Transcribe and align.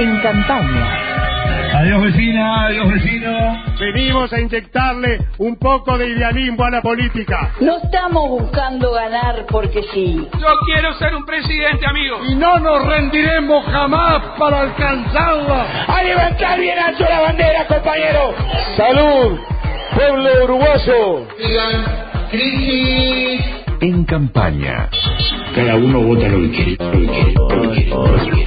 en 0.00 0.18
campaña. 0.20 1.10
Adiós 1.74 2.02
vecina, 2.02 2.66
adiós 2.66 2.88
vecino. 2.88 3.62
Venimos 3.78 4.32
a 4.32 4.40
inyectarle 4.40 5.18
un 5.38 5.56
poco 5.56 5.96
de 5.98 6.08
idealismo 6.08 6.64
a 6.64 6.70
la 6.70 6.82
política. 6.82 7.52
No 7.60 7.76
estamos 7.76 8.28
buscando 8.28 8.92
ganar 8.92 9.46
porque 9.48 9.82
sí. 9.94 10.26
Yo 10.38 10.48
quiero 10.66 10.94
ser 10.94 11.14
un 11.14 11.24
presidente, 11.24 11.86
amigo. 11.86 12.18
Y 12.28 12.34
no 12.34 12.58
nos 12.58 12.84
rendiremos 12.86 13.64
jamás 13.66 14.22
para 14.38 14.60
alcanzarla. 14.62 15.84
A 15.86 16.02
levantar 16.02 16.58
bien 16.58 16.78
alto 16.78 17.04
la 17.08 17.20
bandera, 17.20 17.66
compañero. 17.66 18.34
Salud, 18.76 19.38
pueblo 19.94 20.44
uruguayo. 20.44 21.26
crisis. 22.30 23.44
En 23.80 24.04
campaña. 24.04 24.88
Cada 25.54 25.76
uno 25.76 26.00
vota 26.00 26.28
lo 26.28 26.38
que 26.42 26.50
quiere, 26.50 26.76
lo 26.78 26.90
que 26.90 27.06
quiere, 27.06 27.34
lo 27.34 27.58
que 27.58 27.68
quiere, 27.74 27.90
lo 27.90 28.12
que 28.14 28.30
quiere, 28.30 28.39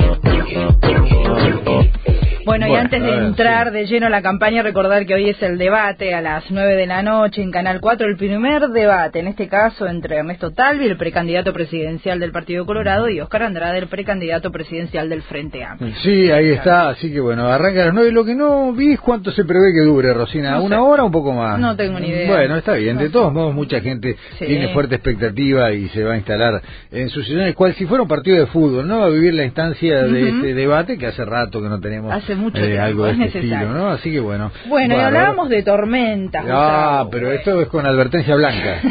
Bueno, 2.46 2.68
y 2.68 2.76
antes 2.76 3.02
de 3.02 3.10
ver, 3.10 3.24
entrar 3.24 3.72
de 3.72 3.86
lleno 3.86 4.08
a 4.08 4.10
la 4.10 4.22
campaña, 4.22 4.62
recordar 4.64 5.06
que 5.06 5.14
hoy 5.14 5.30
es 5.30 5.42
el 5.42 5.58
debate 5.58 6.14
a 6.14 6.22
las 6.22 6.44
9 6.50 6.76
de 6.76 6.86
la 6.88 7.02
noche 7.02 7.42
en 7.42 7.52
Canal 7.52 7.80
4, 7.80 8.08
el 8.08 8.18
primer 8.18 8.68
debate, 8.70 9.20
en 9.20 9.28
este 9.28 9.48
caso 9.48 9.88
entre 9.88 10.18
Ernesto 10.18 10.52
Talvi, 10.52 10.86
el 10.86 10.98
precandidato 10.98 11.54
presidencial 11.54 12.20
del 12.20 12.32
Partido 12.32 12.66
Colorado, 12.66 13.08
y 13.10 13.20
Oscar 13.22 13.44
Andrade, 13.44 13.80
el 13.80 13.88
precandidato 13.88 14.52
presidencial 14.52 15.10
del 15.10 15.22
Frente 15.24 15.64
Amplio. 15.64 15.94
Sí, 16.04 16.32
ahí 16.32 16.50
está, 16.50 16.90
así 16.90 17.12
que 17.12 17.20
bueno, 17.20 17.48
arranca 17.48 17.82
a 17.82 17.86
las 17.86 17.94
nueve. 17.94 18.12
Lo 18.12 18.26
que 18.26 18.36
no 18.36 18.74
vi 18.74 18.94
es 18.94 19.00
cuánto 19.00 19.32
se 19.32 19.46
prevé 19.46 19.72
que 19.74 19.82
dure, 19.82 20.14
Rosina. 20.14 20.52
No 20.52 20.60
sé. 20.62 20.66
¿Una 20.66 20.84
hora 20.84 21.04
o 21.04 21.06
un 21.08 21.12
poco 21.12 21.34
más? 21.34 21.60
No 21.60 21.76
tengo 21.76 22.00
ni 22.00 22.08
idea. 22.10 22.28
Bueno, 22.30 22.58
está 22.58 22.74
bien. 22.74 22.98
De 22.98 23.10
todos 23.10 23.32
modos, 23.32 23.54
mucha 23.54 23.80
gente 23.82 24.18
Sí. 24.38 24.46
tiene 24.46 24.70
fuerte 24.74 24.96
expectativa 24.96 25.72
y 25.72 25.88
se 25.90 26.04
va 26.04 26.14
a 26.14 26.18
instalar 26.18 26.62
en 26.92 27.10
sus 27.10 27.26
sillones, 27.26 27.56
cual 27.56 27.74
si 27.76 27.86
fuera 27.86 28.02
un 28.04 28.08
partido 28.10 28.38
de 28.38 28.48
fútbol, 28.48 28.88
¿no? 28.88 29.04
A 29.04 29.10
vivir 29.10 29.34
la 29.34 29.46
instancia 29.46 30.04
de 30.04 30.24
Ujú. 30.30 30.36
este 30.38 30.54
debate 30.54 30.98
que 30.98 31.08
hace 31.08 31.24
rato 31.26 31.62
que 31.62 31.70
no 31.70 31.80
tenemos 31.80 32.14
Hace 32.14 32.33
mucho 32.38 32.58
eh, 32.58 32.68
tiempo, 32.68 32.84
algo 32.84 33.06
de 33.06 33.12
es 33.12 33.20
este 33.20 33.40
necesario. 33.40 33.68
estilo, 33.68 33.80
¿no? 33.80 33.90
Así 33.92 34.12
que 34.12 34.20
bueno. 34.20 34.52
Bueno, 34.68 34.96
y 34.96 35.00
hablábamos 35.00 35.50
de 35.50 35.64
tormentas. 35.64 36.46
Ah, 36.50 37.08
pero 37.12 37.32
esto 37.32 37.62
es 37.62 37.68
con 37.68 37.86
advertencia 37.86 38.36
blanca. 38.36 38.82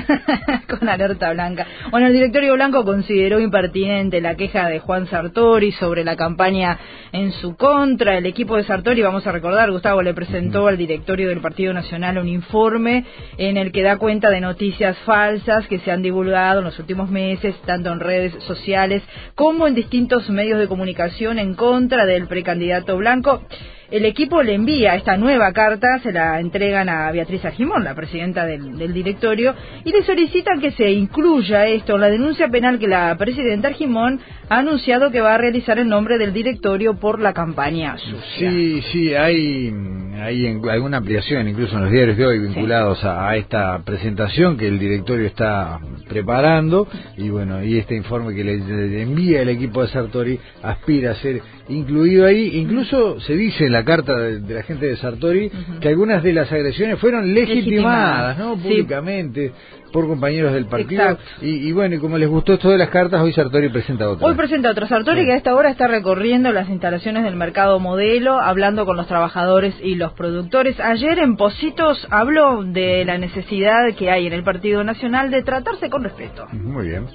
con 0.79 0.89
alerta 0.89 1.33
blanca. 1.33 1.67
Bueno, 1.91 2.07
el 2.07 2.13
directorio 2.13 2.55
blanco 2.55 2.85
consideró 2.85 3.41
impertinente 3.41 4.21
la 4.21 4.35
queja 4.35 4.69
de 4.69 4.79
Juan 4.79 5.07
Sartori 5.09 5.73
sobre 5.73 6.05
la 6.05 6.17
campaña 6.17 6.79
en 7.13 7.33
su 7.33 7.57
contra. 7.57 8.19
El 8.19 8.27
equipo 8.27 8.57
de 8.57 8.65
Sartori, 8.65 9.03
vamos 9.03 9.27
a 9.27 9.33
recordar, 9.33 9.71
Gustavo 9.71 10.03
le 10.03 10.15
presentó 10.15 10.67
al 10.67 10.77
directorio 10.77 11.29
del 11.29 11.41
Partido 11.41 11.73
Nacional 11.73 12.19
un 12.19 12.29
informe 12.29 13.05
en 13.37 13.57
el 13.57 13.73
que 13.73 13.83
da 13.83 13.97
cuenta 13.97 14.31
de 14.31 14.41
noticias 14.41 14.97
falsas 14.99 15.67
que 15.69 15.79
se 15.81 15.91
han 15.91 16.03
divulgado 16.03 16.61
en 16.61 16.65
los 16.65 16.79
últimos 16.79 17.11
meses, 17.11 17.55
tanto 17.67 17.93
en 17.93 18.01
redes 18.01 18.35
sociales 18.45 19.03
como 19.35 19.67
en 19.67 19.75
distintos 19.75 20.29
medios 20.31 20.59
de 20.59 20.69
comunicación 20.69 21.39
en 21.39 21.55
contra 21.55 22.07
del 22.07 22.27
precandidato 22.27 22.97
blanco. 22.97 23.32
El 23.93 24.07
equipo 24.07 24.43
le 24.43 24.55
envía 24.55 24.95
esta 24.95 25.19
nueva 25.19 25.53
carta, 25.53 25.99
se 26.03 26.13
la 26.13 26.41
entregan 26.41 26.89
a 26.89 27.13
Beatriz 27.13 27.45
Argimón, 27.45 27.85
la 27.85 27.95
presidenta 27.95 28.47
del, 28.47 28.95
directorio, 28.95 29.55
y 29.85 29.93
le 29.93 30.03
solicitan 30.03 30.63
que 30.63 30.71
se 30.71 30.91
incluya 30.91 31.67
esto 31.67 31.97
en 31.97 32.01
la 32.01 32.09
denuncia 32.09 32.49
penal 32.49 32.79
que 32.79 32.89
la 32.89 33.15
presidenta 33.19 33.69
Argimón 33.69 34.19
ha 34.49 34.61
anunciado 34.61 35.11
que 35.11 35.21
va 35.21 35.35
a 35.35 35.39
realizar 35.39 35.79
en 35.79 35.91
nombre 35.91 36.17
del 36.17 36.33
directorio 36.33 36.95
por 36.95 37.21
la 37.21 37.35
campaña 37.35 37.99
sucia. 37.99 38.51
Sí, 38.51 38.83
sí, 38.93 39.15
hay, 39.15 39.71
hay 40.23 40.47
en- 40.47 40.69
alguna 40.69 40.99
ampliación 40.99 41.49
incluso 41.49 41.77
en 41.77 41.83
los 41.85 41.93
diarios 41.93 42.17
de 42.17 42.27
hoy 42.27 42.39
vinculados 42.39 43.03
a, 43.05 43.29
a 43.29 43.37
esta 43.37 43.83
presentación 43.85 44.57
que 44.57 44.69
el 44.69 44.79
directorio 44.79 45.27
está 45.27 45.79
preparando 46.09 46.87
y 47.17 47.29
bueno, 47.31 47.63
y 47.65 47.79
este 47.79 47.97
informe 47.97 48.35
que 48.35 48.45
le, 48.45 48.59
le 48.59 49.03
envía 49.03 49.43
el 49.43 49.49
equipo 49.49 49.83
de 49.83 49.89
Sartori 49.89 50.39
aspira 50.63 51.13
a 51.13 51.15
ser 51.17 51.41
incluido 51.69 52.27
ahí. 52.27 52.59
Incluso 52.59 53.21
se 53.21 53.35
dice 53.35 53.67
en 53.67 53.73
la 53.73 53.85
carta 53.85 54.17
de, 54.19 54.41
de 54.41 54.55
la 54.55 54.63
gente 54.63 54.87
de 54.87 54.97
Sartori 54.97 55.51
que 55.81 55.89
algunas 55.89 56.23
de 56.23 56.33
las 56.33 56.51
agresiones 56.53 56.99
fueron 56.99 57.33
legitimadas, 57.35 58.37
Legitimadas, 58.37 58.39
¿no? 58.39 58.57
sí. 58.57 58.85
Por 59.93 60.09
compañeros 60.09 60.53
del 60.53 60.67
partido. 60.67 61.03
Exacto. 61.03 61.25
Y, 61.43 61.69
y 61.69 61.73
bueno, 61.73 61.95
y 61.95 61.99
como 61.99 62.19
les 62.19 62.29
gustó 62.29 62.55
esto 62.55 62.71
de 62.71 62.79
las 62.79 62.89
cartas, 62.89 63.21
hoy 63.21 63.33
Sartori 63.33 63.69
presenta 63.69 64.09
otra. 64.09 64.27
Hoy 64.27 64.35
presenta 64.35 64.71
otro 64.71 64.87
Sartori 64.87 65.25
que 65.25 65.33
a 65.33 65.37
esta 65.37 65.55
hora 65.55 65.71
está 65.71 65.87
recorriendo 65.87 66.53
las 66.53 66.69
instalaciones 66.69 67.25
del 67.25 67.37
mercado 67.37 67.79
modelo, 67.79 68.41
hablando 68.41 68.87
con 68.87 68.97
los 68.97 69.07
trabajadores 69.07 69.75
y 69.83 69.95
los 69.95 70.13
productores. 70.13 70.81
Ayer 70.81 71.19
en 71.19 71.37
Positos 71.37 72.07
habló 72.11 72.65
de 72.65 73.05
la 73.05 73.19
necesidad 73.19 73.95
que 73.97 74.11
hay 74.11 74.27
en 74.27 74.33
el 74.33 74.45
Partido 74.45 74.83
Nacional 74.83 75.31
de 75.31 75.43
tratarse 75.43 75.91
con 75.91 76.05
respeto. 76.05 76.47
Muy 76.53 76.89
bien. 76.89 77.07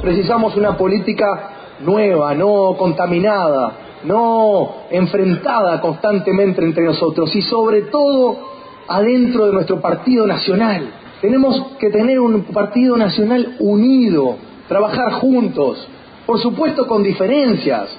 Precisamos 0.00 0.56
una 0.56 0.76
política 0.76 1.78
nueva, 1.80 2.34
no 2.34 2.76
contaminada, 2.78 3.72
no 4.04 4.86
enfrentada 4.90 5.80
constantemente 5.80 6.62
entre 6.62 6.84
nosotros 6.84 7.34
y 7.34 7.42
sobre 7.42 7.82
todo 7.82 8.52
adentro 8.88 9.46
de 9.46 9.52
nuestro 9.52 9.80
partido 9.80 10.26
nacional. 10.26 11.01
Tenemos 11.22 11.76
que 11.78 11.88
tener 11.90 12.18
un 12.18 12.42
partido 12.46 12.96
nacional 12.96 13.54
unido, 13.60 14.38
trabajar 14.66 15.12
juntos, 15.12 15.86
por 16.26 16.40
supuesto 16.40 16.88
con 16.88 17.04
diferencias. 17.04 17.90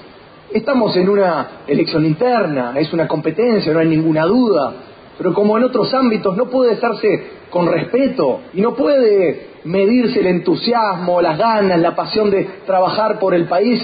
Estamos 0.52 0.94
en 0.98 1.08
una 1.08 1.62
elección 1.66 2.04
interna, 2.04 2.74
es 2.76 2.92
una 2.92 3.08
competencia, 3.08 3.72
no 3.72 3.78
hay 3.78 3.88
ninguna 3.88 4.26
duda, 4.26 4.74
pero 5.16 5.32
como 5.32 5.56
en 5.56 5.64
otros 5.64 5.94
ámbitos 5.94 6.36
no 6.36 6.50
puede 6.50 6.74
estarse 6.74 7.08
con 7.48 7.66
respeto 7.66 8.40
y 8.52 8.60
no 8.60 8.74
puede 8.74 9.54
medirse 9.64 10.20
el 10.20 10.26
entusiasmo, 10.26 11.22
las 11.22 11.38
ganas, 11.38 11.80
la 11.80 11.96
pasión 11.96 12.30
de 12.30 12.44
trabajar 12.66 13.18
por 13.18 13.32
el 13.32 13.46
país 13.46 13.82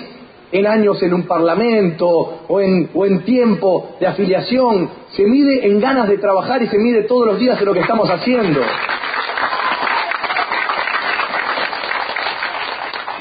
en 0.53 0.67
años 0.67 1.03
en 1.03 1.15
un 1.15 1.23
parlamento 1.23 2.43
o 2.47 2.61
en, 2.61 2.91
o 2.93 3.07
en 3.07 3.25
tiempo 3.25 3.97
de 4.01 4.07
afiliación. 4.07 4.91
Se 5.17 5.25
mide 5.25 5.67
en 5.67 5.81
ganas 5.81 6.09
de 6.11 6.19
trabajar 6.19 6.63
y 6.63 6.67
se 6.67 6.77
mide 6.77 7.05
todos 7.05 7.27
los 7.27 7.39
días 7.39 7.59
en 7.59 7.65
lo 7.65 7.73
que 7.73 7.81
estamos 7.81 8.11
haciendo. 8.11 8.61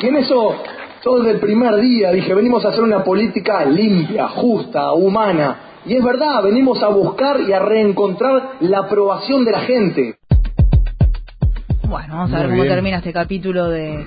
Y 0.02 0.08
en 0.08 0.16
eso, 0.18 0.56
yo 1.04 1.18
desde 1.20 1.32
el 1.32 1.40
primer 1.40 1.76
día 1.78 2.12
dije, 2.12 2.34
venimos 2.34 2.64
a 2.66 2.70
hacer 2.70 2.84
una 2.84 3.04
política 3.04 3.66
limpia, 3.66 4.28
justa, 4.30 4.94
humana. 4.94 5.58
Y 5.86 5.96
es 5.96 6.04
verdad, 6.04 6.44
venimos 6.44 6.82
a 6.84 6.88
buscar 6.88 7.40
y 7.42 7.52
a 7.54 7.60
reencontrar 7.60 8.52
la 8.62 8.80
aprobación 8.80 9.44
de 9.46 9.52
la 9.52 9.60
gente. 9.62 10.16
Bueno, 11.88 12.16
vamos 12.16 12.32
a 12.32 12.36
Muy 12.36 12.40
ver 12.42 12.50
cómo 12.50 12.62
bien. 12.64 12.76
termina 12.76 12.98
este 12.98 13.14
capítulo 13.14 13.70
de, 13.70 14.06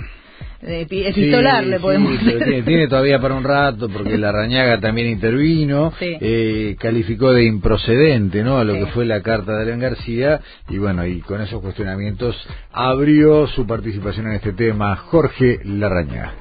de 0.62 0.82
epi- 0.86 1.02
Sí, 1.12 1.20
epistolar, 1.22 1.64
le 1.66 1.80
podemos 1.80 2.12
decir. 2.12 2.38
tiene, 2.42 2.62
tiene 2.62 2.88
todavía 2.88 3.20
para 3.20 3.34
un 3.34 3.42
rato 3.44 3.88
porque 3.88 4.16
la 4.16 4.30
Rañaga 4.30 4.78
también 4.80 5.08
intervino, 5.08 5.92
Sí. 5.98 6.16
eh, 6.20 6.76
calificó 6.78 7.32
de 7.32 7.44
improcedente 7.44 8.42
¿no? 8.44 8.58
a 8.58 8.64
lo 8.64 8.74
Sí. 8.74 8.78
que 8.80 8.86
fue 8.92 9.04
la 9.04 9.22
carta 9.22 9.56
de 9.56 9.62
Alen 9.62 9.80
García 9.80 10.40
y 10.68 10.78
bueno, 10.78 11.04
y 11.06 11.20
con 11.20 11.40
esos 11.42 11.60
cuestionamientos 11.60 12.36
abrió 12.72 13.46
su 13.48 13.66
participación 13.66 14.28
en 14.28 14.34
este 14.34 14.52
tema 14.52 14.94
Jorge 14.96 15.58
Larrañaga. 15.64 16.34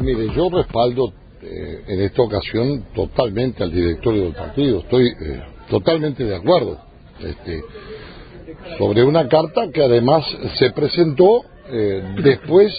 Mire, 0.00 0.28
yo 0.34 0.50
respaldo 0.50 1.12
eh, 1.42 1.82
en 1.88 2.00
esta 2.02 2.22
ocasión 2.22 2.84
totalmente 2.94 3.62
al 3.62 3.70
directorio 3.72 4.24
del 4.24 4.32
partido. 4.34 4.80
Estoy 4.80 5.06
eh, 5.06 5.42
totalmente 5.70 6.24
de 6.24 6.36
acuerdo. 6.36 6.78
Este, 7.20 7.62
sobre 8.78 9.02
una 9.02 9.28
carta 9.28 9.62
que 9.72 9.82
además 9.82 10.24
se 10.58 10.70
presentó 10.72 11.42
eh, 11.70 12.02
después 12.22 12.72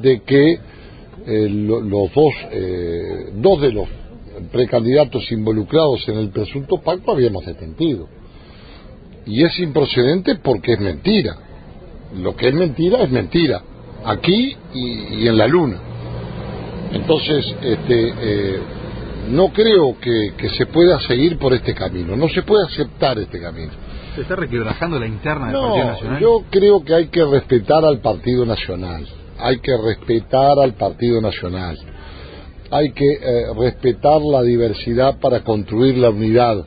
de 0.00 0.22
que 0.22 0.58
eh, 1.24 1.48
lo- 1.48 1.80
los 1.80 2.12
dos, 2.14 2.32
eh, 2.50 3.30
dos 3.34 3.60
de 3.60 3.72
los 3.72 3.88
precandidatos 4.50 5.30
involucrados 5.30 6.08
en 6.08 6.18
el 6.18 6.30
presunto 6.30 6.78
pacto 6.80 7.12
habíamos 7.12 7.44
desmentido. 7.46 8.08
Y 9.26 9.44
es 9.44 9.56
improcedente 9.60 10.36
porque 10.36 10.72
es 10.72 10.80
mentira. 10.80 11.36
Lo 12.16 12.34
que 12.34 12.48
es 12.48 12.54
mentira 12.54 13.02
es 13.04 13.10
mentira, 13.10 13.62
aquí 14.04 14.56
y- 14.74 15.14
y 15.22 15.28
en 15.28 15.38
la 15.38 15.46
luna. 15.46 15.78
Entonces, 16.92 17.54
este, 17.62 18.12
eh, 18.20 18.58
no 19.30 19.48
creo 19.52 19.96
que, 20.00 20.32
que 20.36 20.48
se 20.50 20.66
pueda 20.66 21.00
seguir 21.02 21.38
por 21.38 21.54
este 21.54 21.72
camino, 21.74 22.16
no 22.16 22.28
se 22.28 22.42
puede 22.42 22.64
aceptar 22.66 23.18
este 23.18 23.40
camino. 23.40 23.70
¿Se 24.14 24.22
está 24.22 24.36
requebrajando 24.36 24.98
la 24.98 25.06
interna 25.06 25.46
del 25.46 25.54
No, 25.54 25.62
Partido 25.68 25.86
Nacional? 25.92 26.20
yo 26.20 26.44
creo 26.50 26.84
que 26.84 26.94
hay 26.94 27.06
que 27.08 27.24
respetar 27.24 27.84
al 27.84 28.00
Partido 28.00 28.44
Nacional, 28.44 29.06
hay 29.38 29.58
que 29.60 29.72
respetar 29.76 30.58
al 30.62 30.74
Partido 30.74 31.20
Nacional, 31.20 31.78
hay 32.70 32.92
que 32.92 33.10
eh, 33.12 33.44
respetar 33.58 34.20
la 34.20 34.42
diversidad 34.42 35.18
para 35.18 35.40
construir 35.44 35.96
la 35.96 36.10
unidad. 36.10 36.66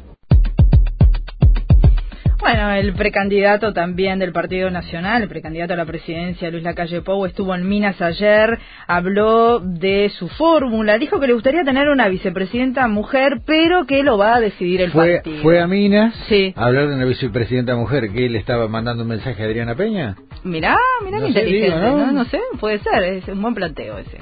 Bueno, 2.39 2.71
el 2.73 2.93
precandidato 2.93 3.73
también 3.73 4.19
del 4.19 4.31
Partido 4.31 4.69
Nacional, 4.69 5.21
el 5.23 5.29
precandidato 5.29 5.73
a 5.73 5.77
la 5.77 5.85
presidencia, 5.85 6.51
Luis 6.51 6.63
Lacalle 6.63 7.01
Pou, 7.01 7.25
estuvo 7.25 7.55
en 7.55 7.67
Minas 7.67 7.99
ayer, 8.01 8.59
habló 8.87 9.59
de 9.59 10.09
su 10.09 10.27
fórmula, 10.27 10.97
dijo 10.97 11.19
que 11.19 11.27
le 11.27 11.33
gustaría 11.33 11.63
tener 11.63 11.87
una 11.89 12.07
vicepresidenta 12.09 12.87
mujer, 12.87 13.41
pero 13.45 13.85
que 13.85 14.03
lo 14.03 14.17
va 14.17 14.35
a 14.35 14.39
decidir 14.41 14.81
el 14.81 14.91
Fue, 14.91 15.15
partido. 15.15 15.41
fue 15.41 15.59
a 15.61 15.67
Minas 15.67 16.13
Sí. 16.27 16.53
a 16.55 16.65
hablar 16.65 16.89
de 16.89 16.95
una 16.95 17.05
vicepresidenta 17.05 17.75
mujer 17.75 18.11
que 18.11 18.25
él 18.25 18.35
estaba 18.35 18.67
mandando 18.67 19.03
un 19.03 19.09
mensaje 19.09 19.41
a 19.41 19.45
Adriana 19.45 19.73
Peña. 19.75 20.15
Mirá, 20.43 20.77
mirá 21.03 21.17
No 21.17 21.23
qué 21.23 21.29
inteligente, 21.29 21.75
digo, 21.77 21.79
¿no? 21.97 22.05
¿no? 22.07 22.11
No 22.11 22.25
sé, 22.25 22.39
puede 22.59 22.79
ser, 22.79 23.03
es 23.05 23.27
un 23.27 23.41
buen 23.41 23.55
planteo 23.55 23.97
ese. 23.97 24.19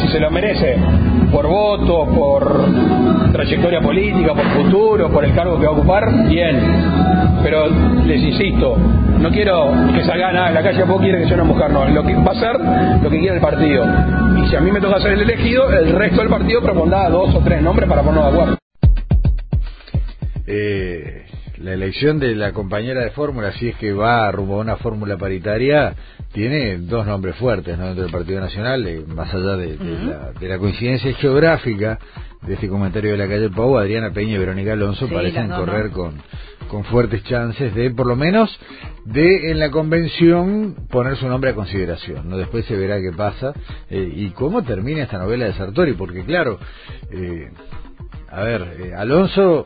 Si 0.00 0.08
se 0.08 0.20
lo 0.20 0.30
merece. 0.30 0.76
por 1.30 1.46
votos, 1.46 2.08
por 2.14 3.32
trayectoria 3.32 3.80
política, 3.80 4.32
por 4.34 4.46
futuro, 4.46 5.10
por 5.10 5.24
el 5.24 5.34
cargo 5.34 5.58
que 5.58 5.66
va 5.66 5.72
a 5.72 5.74
ocupar, 5.74 6.28
bien. 6.28 6.58
Pero 7.42 7.66
les 8.06 8.22
insisto, 8.22 8.76
no 8.76 9.30
quiero 9.30 9.72
que 9.94 10.04
salga 10.04 10.32
nada 10.32 10.48
en 10.48 10.54
la 10.54 10.62
calle, 10.62 10.84
vos 10.84 11.00
quiere 11.00 11.18
que 11.20 11.26
sea 11.26 11.34
una 11.34 11.44
mujer, 11.44 11.70
no. 11.70 11.84
Lo 11.88 12.02
que 12.02 12.14
va 12.14 12.32
a 12.32 12.34
ser 12.34 12.58
lo 13.02 13.10
que 13.10 13.18
quiere 13.18 13.36
el 13.36 13.40
partido. 13.40 13.84
Y 14.42 14.48
si 14.48 14.56
a 14.56 14.60
mí 14.60 14.70
me 14.70 14.80
toca 14.80 15.00
ser 15.00 15.12
el 15.12 15.22
elegido, 15.22 15.70
el 15.70 15.92
resto 15.92 16.20
del 16.20 16.30
partido 16.30 16.62
propondrá 16.62 17.08
dos 17.08 17.34
o 17.34 17.40
tres 17.40 17.62
nombres 17.62 17.88
para 17.88 18.02
ponernos 18.02 18.32
de 18.32 18.38
acuerdo. 18.38 18.58
Eh, 20.46 21.26
la 21.60 21.72
elección 21.72 22.18
de 22.18 22.34
la 22.34 22.52
compañera 22.52 23.02
de 23.02 23.10
fórmula, 23.10 23.52
si 23.52 23.68
es 23.68 23.76
que 23.76 23.92
va 23.92 24.30
rumbo 24.30 24.56
a 24.56 24.60
una 24.60 24.76
fórmula 24.76 25.16
paritaria, 25.16 25.94
tiene 26.32 26.78
dos 26.78 27.06
nombres 27.06 27.36
fuertes 27.36 27.76
¿no? 27.78 27.86
dentro 27.86 28.04
del 28.04 28.12
Partido 28.12 28.40
Nacional, 28.40 28.86
eh, 28.86 29.04
más 29.06 29.32
allá 29.32 29.56
de, 29.56 29.76
de, 29.76 30.04
la, 30.04 30.32
de, 30.38 30.48
la, 30.48 30.58
coincidencia 30.58 31.12
geográfica 31.14 31.98
de 32.42 32.54
este 32.54 32.68
comentario 32.68 33.12
de 33.12 33.18
la 33.18 33.28
calle 33.28 33.50
Pau, 33.50 33.76
Adriana 33.76 34.12
Peña 34.12 34.34
y 34.34 34.38
Verónica 34.38 34.72
Alonso 34.72 35.08
sí, 35.08 35.14
parecen 35.14 35.48
correr 35.48 35.90
con, 35.90 36.14
con 36.68 36.84
fuertes 36.84 37.24
chances 37.24 37.74
de, 37.74 37.90
por 37.90 38.06
lo 38.06 38.16
menos, 38.16 38.56
de 39.04 39.50
en 39.50 39.58
la 39.58 39.70
convención 39.70 40.76
poner 40.90 41.16
su 41.16 41.28
nombre 41.28 41.50
a 41.50 41.54
consideración. 41.54 42.28
no 42.28 42.36
Después 42.36 42.64
se 42.66 42.76
verá 42.76 43.00
qué 43.00 43.12
pasa 43.16 43.52
eh, 43.90 44.12
y 44.14 44.30
cómo 44.30 44.62
termina 44.62 45.02
esta 45.02 45.18
novela 45.18 45.46
de 45.46 45.54
Sartori, 45.54 45.94
porque 45.94 46.24
claro, 46.24 46.58
eh, 47.10 47.50
a 48.30 48.42
ver, 48.42 48.76
eh, 48.80 48.94
Alonso 48.94 49.64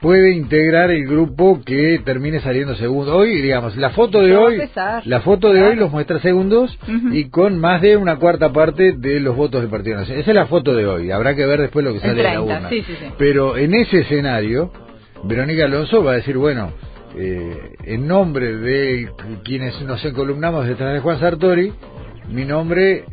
puede 0.00 0.32
integrar 0.32 0.90
el 0.90 1.06
grupo 1.06 1.60
que 1.64 2.00
termine 2.04 2.40
saliendo 2.40 2.74
segundo. 2.76 3.16
Hoy, 3.16 3.40
digamos, 3.40 3.76
la 3.76 3.90
foto 3.90 4.22
de 4.22 4.36
hoy, 4.36 4.60
la 5.04 5.20
foto 5.20 5.52
de 5.52 5.62
hoy 5.62 5.76
los 5.76 5.90
muestra 5.90 6.20
segundos 6.20 6.78
uh 6.86 6.90
-huh. 6.90 7.14
y 7.16 7.28
con 7.30 7.58
más 7.58 7.82
de 7.82 7.96
una 7.96 8.16
cuarta 8.16 8.52
parte 8.52 8.92
de 8.92 9.20
los 9.20 9.36
votos 9.36 9.60
del 9.60 9.70
Partido 9.70 9.96
Nacional. 9.96 10.22
Esa 10.22 10.30
es 10.30 10.34
la 10.34 10.46
foto 10.46 10.74
de 10.74 10.86
hoy. 10.86 11.10
Habrá 11.10 11.34
que 11.34 11.46
ver 11.46 11.60
después 11.60 11.84
lo 11.84 11.92
que 11.92 12.00
sale 12.00 12.14
30, 12.14 12.30
de 12.30 12.34
la 12.34 12.42
urna. 12.42 12.68
Sí, 12.68 12.82
sí, 12.82 12.92
sí. 12.98 13.06
Pero 13.18 13.56
en 13.56 13.74
ese 13.74 14.00
escenario, 14.00 14.72
Verónica 15.24 15.64
Alonso 15.64 16.04
va 16.04 16.12
a 16.12 16.16
decir, 16.16 16.36
bueno, 16.36 16.72
eh, 17.16 17.72
en 17.84 18.06
nombre 18.06 18.56
de 18.56 19.10
quienes 19.44 19.80
nos 19.82 20.04
encolumnamos 20.04 20.66
detrás 20.66 20.94
de 20.94 21.00
Juan 21.00 21.18
Sartori, 21.18 21.72
mi 22.30 22.44
nombre 22.44 23.04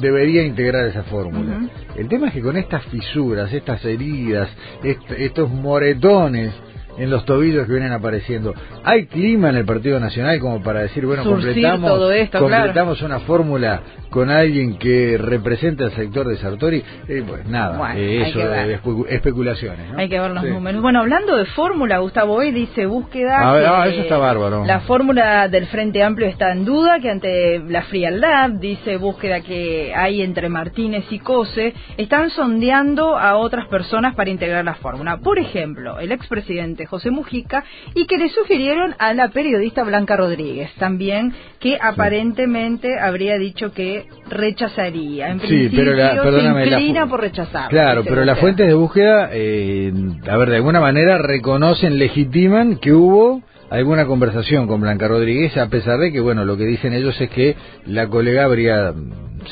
debería 0.00 0.42
integrar 0.42 0.86
esa 0.88 1.02
fórmula. 1.04 1.56
Uh 1.56 1.60
-huh. 1.60 1.70
El 1.96 2.08
tema 2.08 2.28
es 2.28 2.34
que 2.34 2.42
con 2.42 2.56
estas 2.56 2.84
fisuras, 2.86 3.52
estas 3.52 3.84
heridas, 3.84 4.48
est 4.82 5.00
estos 5.16 5.50
moretones 5.50 6.52
en 6.98 7.10
los 7.10 7.24
tobillos 7.24 7.66
que 7.66 7.72
vienen 7.72 7.92
apareciendo, 7.92 8.54
¿hay 8.84 9.06
clima 9.06 9.50
en 9.50 9.56
el 9.56 9.64
Partido 9.64 10.00
Nacional 10.00 10.38
como 10.40 10.62
para 10.62 10.80
decir, 10.80 11.06
bueno, 11.06 11.22
Surcir 11.22 11.48
completamos, 11.48 11.90
todo 11.90 12.12
esto, 12.12 12.38
completamos 12.38 12.98
claro. 12.98 13.14
una 13.14 13.24
fórmula 13.26 13.80
con 14.10 14.30
alguien 14.30 14.78
que 14.78 15.18
represente 15.18 15.84
al 15.84 15.92
sector 15.92 16.26
de 16.28 16.36
Sartori? 16.36 16.82
Eh, 17.08 17.24
pues 17.26 17.46
nada, 17.46 17.78
bueno, 17.78 17.94
eh, 17.96 18.28
eso 18.28 18.38
de 18.38 18.74
espe 18.74 18.90
especulaciones. 19.08 19.92
¿no? 19.92 19.98
Hay 19.98 20.08
que 20.08 20.20
ver 20.20 20.30
los 20.30 20.42
sí. 20.42 20.50
números. 20.50 20.82
Bueno, 20.82 21.00
hablando 21.00 21.36
de 21.36 21.44
fórmula, 21.46 21.98
Gustavo, 21.98 22.34
hoy 22.34 22.52
dice 22.52 22.86
búsqueda. 22.86 23.48
A 23.48 23.52
ver, 23.52 23.62
que, 23.62 23.68
ah, 23.68 23.86
eso 23.88 24.00
está 24.02 24.18
bárbaro. 24.18 24.64
La 24.64 24.80
fórmula 24.80 25.48
del 25.48 25.66
Frente 25.66 26.02
Amplio 26.02 26.28
está 26.28 26.52
en 26.52 26.64
duda, 26.64 27.00
que 27.00 27.10
ante 27.10 27.58
la 27.58 27.82
frialdad, 27.82 28.50
dice 28.50 28.96
búsqueda 28.96 29.40
que 29.40 29.92
hay 29.94 30.22
entre 30.22 30.48
Martínez 30.48 31.04
y 31.10 31.18
Cose, 31.18 31.74
están 31.96 32.30
sondeando 32.30 33.18
a 33.18 33.36
otras 33.36 33.66
personas 33.68 34.14
para 34.14 34.30
integrar 34.30 34.64
la 34.64 34.74
fórmula. 34.74 35.18
Por 35.18 35.38
ejemplo, 35.38 35.98
el 35.98 36.12
expresidente 36.12 36.85
José 36.86 37.10
Mujica 37.10 37.64
y 37.94 38.06
que 38.06 38.18
le 38.18 38.28
sugirieron 38.28 38.94
a 38.98 39.14
la 39.14 39.28
periodista 39.28 39.84
Blanca 39.84 40.16
Rodríguez 40.16 40.70
también 40.78 41.32
que 41.60 41.78
aparentemente 41.80 42.98
habría 42.98 43.38
dicho 43.38 43.72
que 43.72 44.06
rechazaría. 44.28 45.28
En 45.30 45.40
sí, 45.40 45.46
principio 45.46 45.78
pero 45.78 45.96
la, 45.96 46.62
se 46.62 46.70
inclina 46.70 47.00
la, 47.00 47.06
por 47.06 47.20
rechazar. 47.20 47.68
Claro, 47.68 48.04
pero 48.04 48.24
las 48.24 48.38
fuentes 48.38 48.66
de 48.66 48.74
búsqueda, 48.74 49.30
eh, 49.32 49.92
a 50.28 50.36
ver, 50.36 50.50
de 50.50 50.56
alguna 50.56 50.80
manera 50.80 51.18
reconocen, 51.18 51.98
legitiman 51.98 52.76
que 52.76 52.92
hubo 52.92 53.42
alguna 53.70 54.06
conversación 54.06 54.66
con 54.66 54.80
Blanca 54.80 55.08
Rodríguez, 55.08 55.56
a 55.56 55.68
pesar 55.68 55.98
de 55.98 56.12
que, 56.12 56.20
bueno, 56.20 56.44
lo 56.44 56.56
que 56.56 56.64
dicen 56.64 56.92
ellos 56.92 57.20
es 57.20 57.30
que 57.30 57.56
la 57.86 58.06
colega 58.08 58.44
habría 58.44 58.92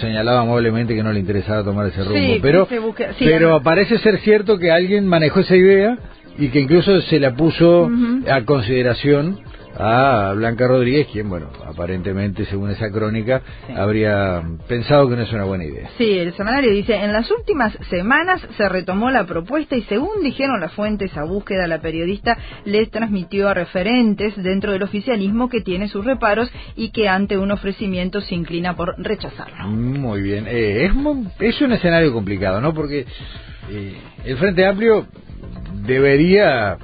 señalado 0.00 0.38
amablemente 0.38 0.94
que 0.94 1.02
no 1.02 1.12
le 1.12 1.20
interesaba 1.20 1.64
tomar 1.64 1.86
ese 1.86 2.02
rumbo. 2.04 2.16
Sí, 2.16 2.38
pero 2.42 2.66
sí, 3.18 3.24
pero 3.24 3.62
parece 3.62 3.98
ser 3.98 4.18
cierto 4.18 4.58
que 4.58 4.70
alguien 4.70 5.06
manejó 5.06 5.40
esa 5.40 5.56
idea 5.56 5.98
y 6.38 6.48
que 6.48 6.60
incluso 6.60 7.00
se 7.02 7.20
la 7.20 7.34
puso 7.34 7.84
uh 7.84 7.90
-huh. 7.90 8.30
a 8.30 8.44
consideración 8.44 9.40
a 9.76 10.32
Blanca 10.36 10.68
Rodríguez, 10.68 11.08
quien, 11.12 11.28
bueno, 11.28 11.48
aparentemente, 11.66 12.44
según 12.46 12.70
esa 12.70 12.90
crónica, 12.90 13.42
sí. 13.66 13.72
habría 13.76 14.42
pensado 14.68 15.08
que 15.08 15.16
no 15.16 15.22
es 15.22 15.32
una 15.32 15.44
buena 15.44 15.64
idea. 15.64 15.90
Sí, 15.98 16.18
el 16.18 16.32
semanario 16.34 16.70
dice, 16.70 16.94
en 16.94 17.12
las 17.12 17.30
últimas 17.30 17.76
semanas 17.90 18.40
se 18.56 18.68
retomó 18.68 19.10
la 19.10 19.26
propuesta 19.26 19.76
y 19.76 19.82
según 19.82 20.22
dijeron 20.22 20.60
las 20.60 20.72
fuentes 20.72 21.16
a 21.16 21.24
búsqueda, 21.24 21.66
la 21.66 21.80
periodista 21.80 22.38
les 22.64 22.90
transmitió 22.90 23.48
a 23.48 23.54
referentes 23.54 24.40
dentro 24.42 24.72
del 24.72 24.82
oficialismo 24.82 25.48
que 25.48 25.60
tiene 25.60 25.88
sus 25.88 26.04
reparos 26.04 26.50
y 26.76 26.90
que 26.90 27.08
ante 27.08 27.36
un 27.36 27.50
ofrecimiento 27.50 28.20
se 28.20 28.34
inclina 28.34 28.76
por 28.76 28.94
rechazarlo. 28.98 29.66
Muy 29.66 30.22
bien, 30.22 30.46
eh, 30.46 30.84
es, 30.84 30.92
es 31.40 31.60
un 31.60 31.72
escenario 31.72 32.12
complicado, 32.12 32.60
¿no? 32.60 32.72
Porque 32.74 33.06
eh, 33.70 33.96
el 34.24 34.36
Frente 34.36 34.66
Amplio 34.66 35.06
debería 35.86 36.78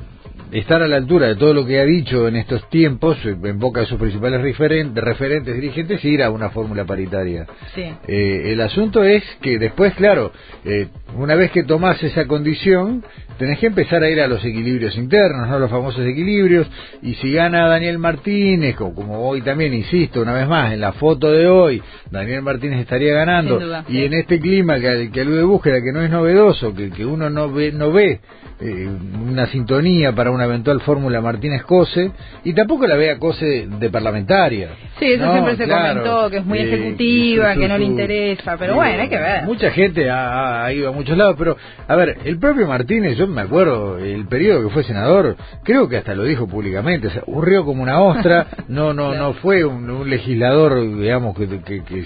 estar 0.52 0.82
a 0.82 0.88
la 0.88 0.96
altura 0.96 1.28
de 1.28 1.36
todo 1.36 1.54
lo 1.54 1.66
que 1.66 1.78
ha 1.78 1.84
dicho 1.84 2.28
en 2.28 2.36
estos 2.36 2.68
tiempos, 2.70 3.16
en 3.24 3.58
boca 3.58 3.80
de 3.80 3.86
sus 3.86 3.98
principales 3.98 4.40
referentes, 4.40 5.02
referentes 5.02 5.54
dirigentes, 5.54 6.04
ir 6.04 6.22
a 6.22 6.30
una 6.30 6.50
fórmula 6.50 6.84
paritaria. 6.84 7.46
Sí. 7.74 7.82
Eh, 8.06 8.52
el 8.52 8.60
asunto 8.60 9.04
es 9.04 9.22
que 9.40 9.58
después, 9.58 9.94
claro, 9.94 10.32
eh, 10.64 10.88
una 11.16 11.34
vez 11.34 11.50
que 11.50 11.64
tomás 11.64 12.02
esa 12.02 12.26
condición, 12.26 13.04
tenés 13.38 13.58
que 13.58 13.66
empezar 13.66 14.02
a 14.02 14.10
ir 14.10 14.20
a 14.20 14.26
los 14.26 14.44
equilibrios 14.44 14.96
internos, 14.96 15.48
¿no? 15.48 15.58
los 15.58 15.70
famosos 15.70 16.04
equilibrios, 16.06 16.66
y 17.02 17.14
si 17.14 17.32
gana 17.32 17.66
Daniel 17.68 17.98
Martínez, 17.98 18.76
como, 18.76 18.94
como 18.94 19.28
hoy 19.28 19.42
también, 19.42 19.72
insisto, 19.72 20.20
una 20.20 20.34
vez 20.34 20.46
más, 20.46 20.72
en 20.72 20.80
la 20.80 20.92
foto 20.92 21.30
de 21.32 21.48
hoy, 21.48 21.82
Daniel 22.10 22.42
Martínez 22.42 22.80
estaría 22.80 23.14
ganando, 23.14 23.58
duda, 23.58 23.84
y 23.88 23.92
sí. 23.92 24.04
en 24.04 24.14
este 24.14 24.40
clima 24.40 24.78
que, 24.78 25.10
que 25.10 25.20
alude 25.22 25.42
búsqueda, 25.44 25.80
que 25.82 25.92
no 25.92 26.02
es 26.02 26.10
novedoso, 26.10 26.74
que, 26.74 26.90
que 26.90 27.06
uno 27.06 27.30
no 27.30 27.50
ve, 27.50 27.72
no 27.72 27.92
ve 27.92 28.20
eh, 28.60 28.88
una 29.26 29.46
sintonía 29.46 30.14
para 30.14 30.30
una 30.30 30.39
eventual 30.44 30.80
fórmula 30.80 31.20
Martínez 31.20 31.62
Cose 31.64 32.10
y 32.44 32.52
tampoco 32.52 32.86
la 32.86 32.96
vea 32.96 33.18
Cose 33.18 33.66
de 33.66 33.90
parlamentaria. 33.90 34.70
Sí, 34.98 35.12
eso 35.12 35.26
no, 35.26 35.32
siempre 35.32 35.56
se 35.56 35.64
claro, 35.64 36.02
comentó, 36.02 36.30
que 36.30 36.36
es 36.38 36.44
muy 36.44 36.58
eh, 36.58 36.74
ejecutiva, 36.74 37.54
su, 37.54 37.60
que 37.60 37.68
no 37.68 37.78
le 37.78 37.84
interesa, 37.84 38.56
pero 38.58 38.72
digo, 38.72 38.76
bueno, 38.76 39.02
hay 39.02 39.08
que 39.08 39.18
ver. 39.18 39.44
Mucha 39.44 39.70
gente 39.70 40.10
ha, 40.10 40.64
ha, 40.64 40.72
ido 40.72 40.88
a 40.88 40.92
muchos 40.92 41.16
lados, 41.16 41.36
pero 41.38 41.56
a 41.88 41.96
ver, 41.96 42.18
el 42.24 42.38
propio 42.38 42.66
Martínez, 42.66 43.16
yo 43.16 43.26
me 43.26 43.42
acuerdo, 43.42 43.98
el 43.98 44.26
periodo 44.26 44.68
que 44.68 44.74
fue 44.74 44.84
senador, 44.84 45.36
creo 45.64 45.88
que 45.88 45.96
hasta 45.96 46.14
lo 46.14 46.24
dijo 46.24 46.46
públicamente, 46.46 47.08
o 47.08 47.10
sea, 47.10 47.22
hurrió 47.26 47.64
como 47.64 47.82
una 47.82 48.00
ostra, 48.00 48.46
no 48.68 48.92
no 48.92 49.10
claro. 49.10 49.24
no 49.24 49.32
fue 49.34 49.64
un, 49.64 49.88
un 49.88 50.10
legislador, 50.10 50.98
digamos, 50.98 51.36
que, 51.36 51.48
que, 51.60 51.84
que, 51.84 52.04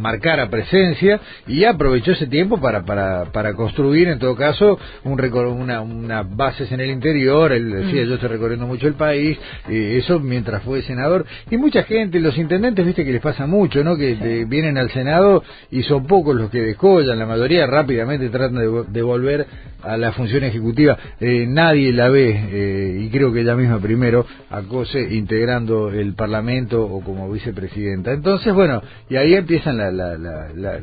marcara 0.00 0.48
presencia 0.48 1.20
y 1.46 1.64
aprovechó 1.64 2.12
ese 2.12 2.26
tiempo 2.26 2.60
para, 2.60 2.84
para, 2.84 3.26
para 3.32 3.54
construir, 3.54 4.08
en 4.08 4.18
todo 4.18 4.36
caso, 4.36 4.78
un, 5.04 5.20
una, 5.20 5.80
una 5.80 6.22
base 6.22 6.66
en 6.70 6.80
el 6.80 6.90
interior, 6.90 7.52
él 7.52 7.75
decía, 7.78 8.04
mm. 8.04 8.08
yo 8.08 8.14
estoy 8.14 8.28
recorriendo 8.28 8.66
mucho 8.66 8.86
el 8.86 8.94
país, 8.94 9.38
eh, 9.68 9.98
eso 10.02 10.20
mientras 10.20 10.62
fue 10.62 10.82
senador, 10.82 11.24
y 11.50 11.56
mucha 11.56 11.82
gente, 11.84 12.20
los 12.20 12.36
intendentes, 12.38 12.84
viste 12.84 13.04
que 13.04 13.12
les 13.12 13.22
pasa 13.22 13.46
mucho, 13.46 13.82
¿no? 13.84 13.96
Que 13.96 14.16
sí. 14.16 14.44
vienen 14.48 14.78
al 14.78 14.90
Senado 14.90 15.42
y 15.70 15.82
son 15.82 16.06
pocos 16.06 16.34
los 16.34 16.50
que 16.50 16.60
descollan, 16.60 17.18
la 17.18 17.26
mayoría 17.26 17.66
rápidamente 17.66 18.28
tratan 18.28 18.56
de, 18.56 18.84
de 18.88 19.02
volver 19.02 19.46
a 19.82 19.96
la 19.96 20.12
función 20.12 20.42
ejecutiva, 20.44 20.98
eh, 21.20 21.46
nadie 21.46 21.92
la 21.92 22.08
ve, 22.08 22.30
eh, 22.50 22.98
y 23.02 23.10
creo 23.10 23.32
que 23.32 23.40
ella 23.40 23.54
misma 23.54 23.78
primero, 23.78 24.26
a 24.50 24.62
Cose 24.62 25.00
integrando 25.00 25.90
el 25.90 26.14
Parlamento 26.14 26.82
o 26.82 27.02
como 27.02 27.30
vicepresidenta. 27.30 28.12
Entonces, 28.12 28.52
bueno, 28.52 28.82
y 29.08 29.16
ahí 29.16 29.34
empiezan 29.34 29.76
la, 29.76 29.90
la, 29.90 30.16
la, 30.16 30.80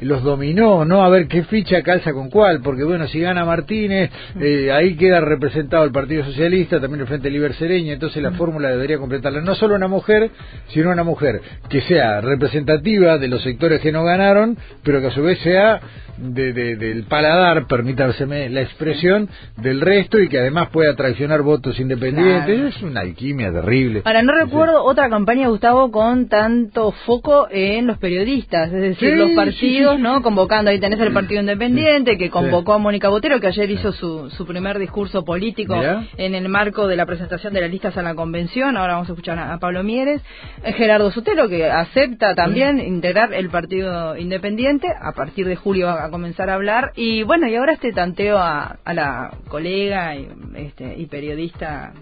los 0.00 0.22
dominó, 0.22 0.84
¿no? 0.84 1.02
A 1.02 1.08
ver 1.08 1.28
qué 1.28 1.44
ficha 1.44 1.82
calza 1.82 2.12
con 2.12 2.30
cuál, 2.30 2.60
porque 2.60 2.84
bueno, 2.84 3.06
si 3.08 3.20
gana 3.20 3.44
Martínez, 3.44 4.10
eh, 4.40 4.70
ahí 4.72 4.96
queda 4.96 5.20
representado 5.20 5.84
el 5.84 5.92
Partido 5.92 6.24
Socialista, 6.32 6.80
también 6.80 7.00
el 7.00 7.06
Frente 7.06 7.30
Liber 7.30 7.54
Sereña, 7.54 7.92
entonces 7.92 8.22
la 8.22 8.32
fórmula 8.32 8.70
debería 8.70 8.98
completarla 8.98 9.40
no 9.40 9.54
solo 9.54 9.74
una 9.74 9.88
mujer, 9.88 10.30
sino 10.68 10.90
una 10.90 11.04
mujer 11.04 11.40
que 11.68 11.80
sea 11.82 12.20
representativa 12.20 13.18
de 13.18 13.28
los 13.28 13.42
sectores 13.42 13.80
que 13.80 13.92
no 13.92 14.04
ganaron, 14.04 14.58
pero 14.82 15.00
que 15.00 15.08
a 15.08 15.10
su 15.10 15.22
vez 15.22 15.38
sea 15.40 15.80
de, 16.16 16.52
de, 16.52 16.76
del 16.76 17.04
paladar, 17.04 17.66
permítaseme 17.66 18.48
la 18.50 18.62
expresión, 18.62 19.28
del 19.56 19.80
resto 19.80 20.18
y 20.18 20.28
que 20.28 20.38
además 20.38 20.68
pueda 20.70 20.94
traicionar 20.94 21.42
votos 21.42 21.78
independientes. 21.80 22.76
Es 22.76 22.82
una 22.82 23.00
alquimia 23.00 23.52
terrible. 23.52 24.02
Ahora, 24.04 24.22
no 24.22 24.32
recuerdo 24.32 24.84
otra 24.84 25.08
campaña, 25.08 25.48
Gustavo, 25.48 25.90
con 25.90 26.28
tanto 26.28 26.92
foco 27.06 27.48
en 27.50 27.86
los 27.86 27.98
periodistas, 27.98 28.72
es 28.72 28.80
decir, 28.80 29.10
Sí, 29.10 29.16
los 29.16 29.30
partidos, 29.32 29.96
sí. 29.96 30.02
¿no? 30.02 30.22
Convocando, 30.22 30.70
ahí 30.70 30.78
tenés 30.78 31.00
el 31.00 31.12
Partido 31.12 31.40
Independiente, 31.40 32.16
que 32.16 32.30
convocó 32.30 32.74
a 32.74 32.78
Mónica 32.78 33.08
Botero, 33.08 33.40
que 33.40 33.48
ayer 33.48 33.70
hizo 33.70 33.92
su, 33.92 34.30
su 34.30 34.46
primer 34.46 34.78
discurso 34.78 35.24
político 35.24 35.76
Mirá. 35.76 36.06
En 36.24 36.34
el 36.34 36.48
marco 36.48 36.86
de 36.86 36.96
la 36.96 37.06
presentación 37.06 37.52
de 37.52 37.60
las 37.60 37.70
listas 37.70 37.96
a 37.96 38.02
la 38.02 38.14
convención. 38.14 38.76
Ahora 38.76 38.94
vamos 38.94 39.08
a 39.08 39.12
escuchar 39.12 39.38
a, 39.38 39.52
a 39.52 39.58
Pablo 39.58 39.82
Mieres. 39.82 40.22
Eh, 40.62 40.72
Gerardo 40.72 41.10
Sotelo, 41.10 41.48
que 41.48 41.70
acepta 41.70 42.34
también 42.34 42.80
integrar 42.80 43.32
el 43.34 43.50
Partido 43.50 44.16
Independiente. 44.16 44.88
A 44.88 45.12
partir 45.12 45.46
de 45.46 45.56
julio 45.56 45.86
va 45.86 46.04
a 46.04 46.10
comenzar 46.10 46.50
a 46.50 46.54
hablar. 46.54 46.92
Y 46.96 47.22
bueno, 47.22 47.48
y 47.48 47.56
ahora 47.56 47.72
este 47.72 47.92
tanteo 47.92 48.38
a, 48.38 48.78
a 48.84 48.94
la 48.94 49.32
colega 49.48 50.14
y, 50.16 50.28
este, 50.56 50.94
y 50.96 51.06
periodista 51.06 51.92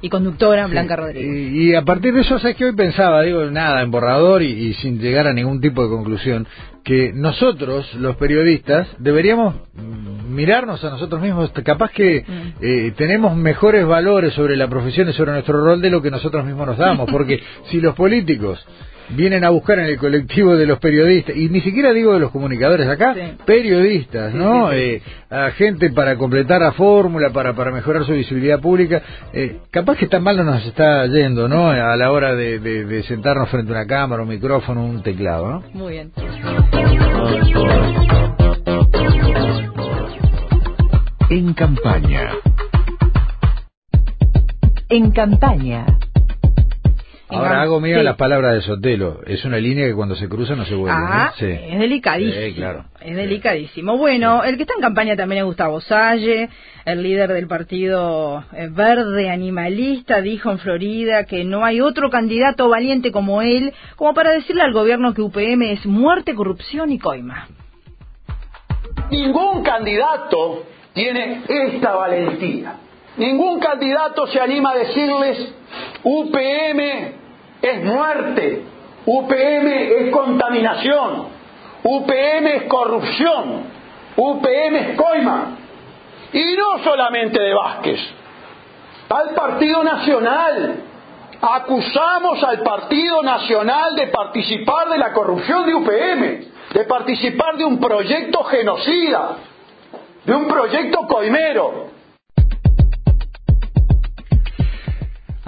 y 0.00 0.08
conductora 0.08 0.66
Blanca 0.66 0.96
Rodríguez. 0.96 1.52
Y, 1.52 1.70
y 1.70 1.74
a 1.74 1.82
partir 1.82 2.12
de 2.14 2.20
eso, 2.20 2.38
¿sabes 2.38 2.56
qué? 2.56 2.66
Hoy 2.66 2.74
pensaba, 2.74 3.22
digo, 3.22 3.44
nada, 3.46 3.82
en 3.82 3.90
borrador 3.90 4.42
y, 4.42 4.50
y 4.50 4.74
sin 4.74 4.98
llegar 4.98 5.26
a 5.26 5.32
ningún 5.32 5.60
tipo 5.60 5.82
de 5.82 5.88
conclusión, 5.88 6.46
que 6.86 7.12
nosotros, 7.12 7.92
los 7.94 8.14
periodistas, 8.16 8.86
deberíamos 8.98 9.56
mm, 9.74 10.32
mirarnos 10.32 10.84
a 10.84 10.90
nosotros 10.90 11.20
mismos. 11.20 11.50
Capaz 11.64 11.90
que 11.90 12.24
eh, 12.60 12.92
tenemos 12.96 13.36
mejores 13.36 13.84
valores 13.86 14.34
sobre 14.34 14.56
la 14.56 14.68
profesión 14.68 15.08
y 15.08 15.12
sobre 15.12 15.32
nuestro 15.32 15.64
rol 15.64 15.80
de 15.80 15.90
lo 15.90 16.00
que 16.00 16.12
nosotros 16.12 16.44
mismos 16.44 16.68
nos 16.68 16.78
damos. 16.78 17.10
Porque 17.10 17.42
si 17.70 17.80
los 17.80 17.94
políticos 17.96 18.64
vienen 19.10 19.44
a 19.44 19.50
buscar 19.50 19.78
en 19.78 19.86
el 19.86 19.96
colectivo 19.98 20.56
de 20.56 20.66
los 20.66 20.78
periodistas, 20.78 21.36
y 21.36 21.48
ni 21.48 21.60
siquiera 21.60 21.92
digo 21.92 22.12
de 22.12 22.20
los 22.20 22.30
comunicadores 22.30 22.88
acá, 22.88 23.14
periodistas, 23.44 24.34
¿no? 24.34 24.72
Eh, 24.72 25.02
a 25.30 25.50
gente 25.52 25.90
para 25.90 26.16
completar 26.16 26.60
la 26.60 26.72
fórmula, 26.72 27.30
para, 27.30 27.54
para 27.54 27.70
mejorar 27.70 28.04
su 28.04 28.12
visibilidad 28.12 28.60
pública, 28.60 29.02
eh, 29.32 29.58
capaz 29.70 29.96
que 29.96 30.06
tan 30.06 30.22
mal 30.22 30.36
no 30.36 30.44
nos 30.44 30.64
está 30.66 31.06
yendo, 31.06 31.48
¿no? 31.48 31.68
A 31.70 31.96
la 31.96 32.10
hora 32.12 32.34
de, 32.34 32.58
de- 32.58 32.84
de 32.84 33.02
sentarnos 33.04 33.48
frente 33.48 33.72
a 33.72 33.76
una 33.76 33.86
cámara, 33.86 34.22
un 34.22 34.28
micrófono, 34.28 34.84
un 34.84 35.02
teclado, 35.02 35.48
¿no? 35.50 35.62
Muy 35.72 35.92
bien. 35.94 36.12
En 41.30 41.52
campaña. 41.54 42.30
En 44.88 45.10
campaña. 45.10 45.84
Ahora 47.28 47.62
hago 47.62 47.80
mía 47.80 47.98
sí. 47.98 48.04
las 48.04 48.16
palabras 48.16 48.54
de 48.54 48.60
Sotelo. 48.60 49.20
Es 49.26 49.44
una 49.44 49.58
línea 49.58 49.86
que 49.86 49.94
cuando 49.94 50.14
se 50.14 50.28
cruza 50.28 50.54
no 50.54 50.64
se 50.64 50.76
vuelve. 50.76 50.96
Ah, 50.96 51.32
¿no? 51.32 51.38
Sí. 51.38 51.46
es 51.46 51.78
delicadísimo. 51.78 52.46
Sí, 52.46 52.54
claro. 52.54 52.84
Es 53.00 53.16
delicadísimo. 53.16 53.96
Bueno, 53.96 54.44
el 54.44 54.56
que 54.56 54.62
está 54.62 54.74
en 54.74 54.82
campaña 54.82 55.16
también 55.16 55.40
es 55.40 55.44
Gustavo 55.44 55.80
Salle, 55.80 56.48
el 56.84 57.02
líder 57.02 57.32
del 57.32 57.48
partido 57.48 58.44
eh, 58.52 58.68
verde 58.70 59.28
animalista, 59.28 60.20
dijo 60.20 60.52
en 60.52 60.58
Florida 60.58 61.24
que 61.24 61.42
no 61.44 61.64
hay 61.64 61.80
otro 61.80 62.10
candidato 62.10 62.68
valiente 62.68 63.10
como 63.10 63.42
él, 63.42 63.72
como 63.96 64.14
para 64.14 64.30
decirle 64.30 64.62
al 64.62 64.72
gobierno 64.72 65.12
que 65.12 65.22
UPM 65.22 65.62
es 65.62 65.84
muerte, 65.84 66.34
corrupción 66.34 66.92
y 66.92 67.00
coima. 67.00 67.48
Ningún 69.10 69.64
candidato 69.64 70.64
tiene 70.94 71.42
esta 71.48 71.92
valentía. 71.92 72.85
Ningún 73.16 73.58
candidato 73.60 74.26
se 74.26 74.40
anima 74.40 74.72
a 74.72 74.76
decirles 74.76 75.54
UPM 76.02 76.80
es 77.62 77.84
muerte, 77.84 78.62
UPM 79.06 79.68
es 79.68 80.10
contaminación, 80.10 81.28
UPM 81.82 82.46
es 82.46 82.62
corrupción, 82.64 83.62
UPM 84.16 84.76
es 84.76 84.96
coima. 84.96 85.56
Y 86.32 86.56
no 86.56 86.84
solamente 86.84 87.40
de 87.40 87.54
Vázquez, 87.54 88.00
al 89.08 89.34
Partido 89.34 89.82
Nacional. 89.84 90.82
Acusamos 91.40 92.42
al 92.42 92.62
Partido 92.62 93.22
Nacional 93.22 93.94
de 93.94 94.06
participar 94.08 94.88
de 94.88 94.98
la 94.98 95.12
corrupción 95.12 95.66
de 95.66 95.74
UPM, 95.74 96.44
de 96.72 96.84
participar 96.84 97.56
de 97.56 97.64
un 97.64 97.78
proyecto 97.78 98.42
genocida, 98.44 99.36
de 100.24 100.34
un 100.34 100.48
proyecto 100.48 101.06
coimero. 101.06 101.95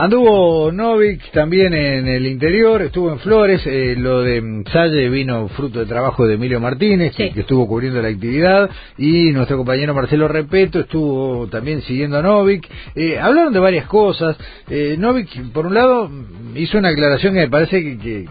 Anduvo 0.00 0.70
Novik 0.70 1.32
también 1.32 1.74
en 1.74 2.06
el 2.06 2.24
interior, 2.26 2.80
estuvo 2.82 3.10
en 3.10 3.18
Flores, 3.18 3.66
eh, 3.66 3.96
lo 3.98 4.22
de 4.22 4.40
mm, 4.40 4.64
Salle 4.72 5.08
vino 5.08 5.48
fruto 5.48 5.80
de 5.80 5.86
trabajo 5.86 6.24
de 6.24 6.34
Emilio 6.34 6.60
Martínez, 6.60 7.16
que, 7.16 7.32
que 7.32 7.40
estuvo 7.40 7.66
cubriendo 7.66 8.00
la 8.00 8.06
actividad, 8.06 8.70
y 8.96 9.32
nuestro 9.32 9.56
compañero 9.56 9.94
Marcelo 9.94 10.28
Repeto 10.28 10.78
estuvo 10.78 11.48
también 11.48 11.82
siguiendo 11.82 12.16
a 12.16 12.22
Novik. 12.22 12.64
Eh, 12.94 13.18
hablaron 13.18 13.52
de 13.52 13.58
varias 13.58 13.86
cosas. 13.86 14.36
Eh, 14.70 14.94
Novik, 14.96 15.50
por 15.52 15.66
un 15.66 15.74
lado, 15.74 16.08
hizo 16.54 16.78
una 16.78 16.90
aclaración 16.90 17.34
que 17.34 17.40
me 17.40 17.50
parece 17.50 17.82
que- 17.82 17.98
que 17.98 18.24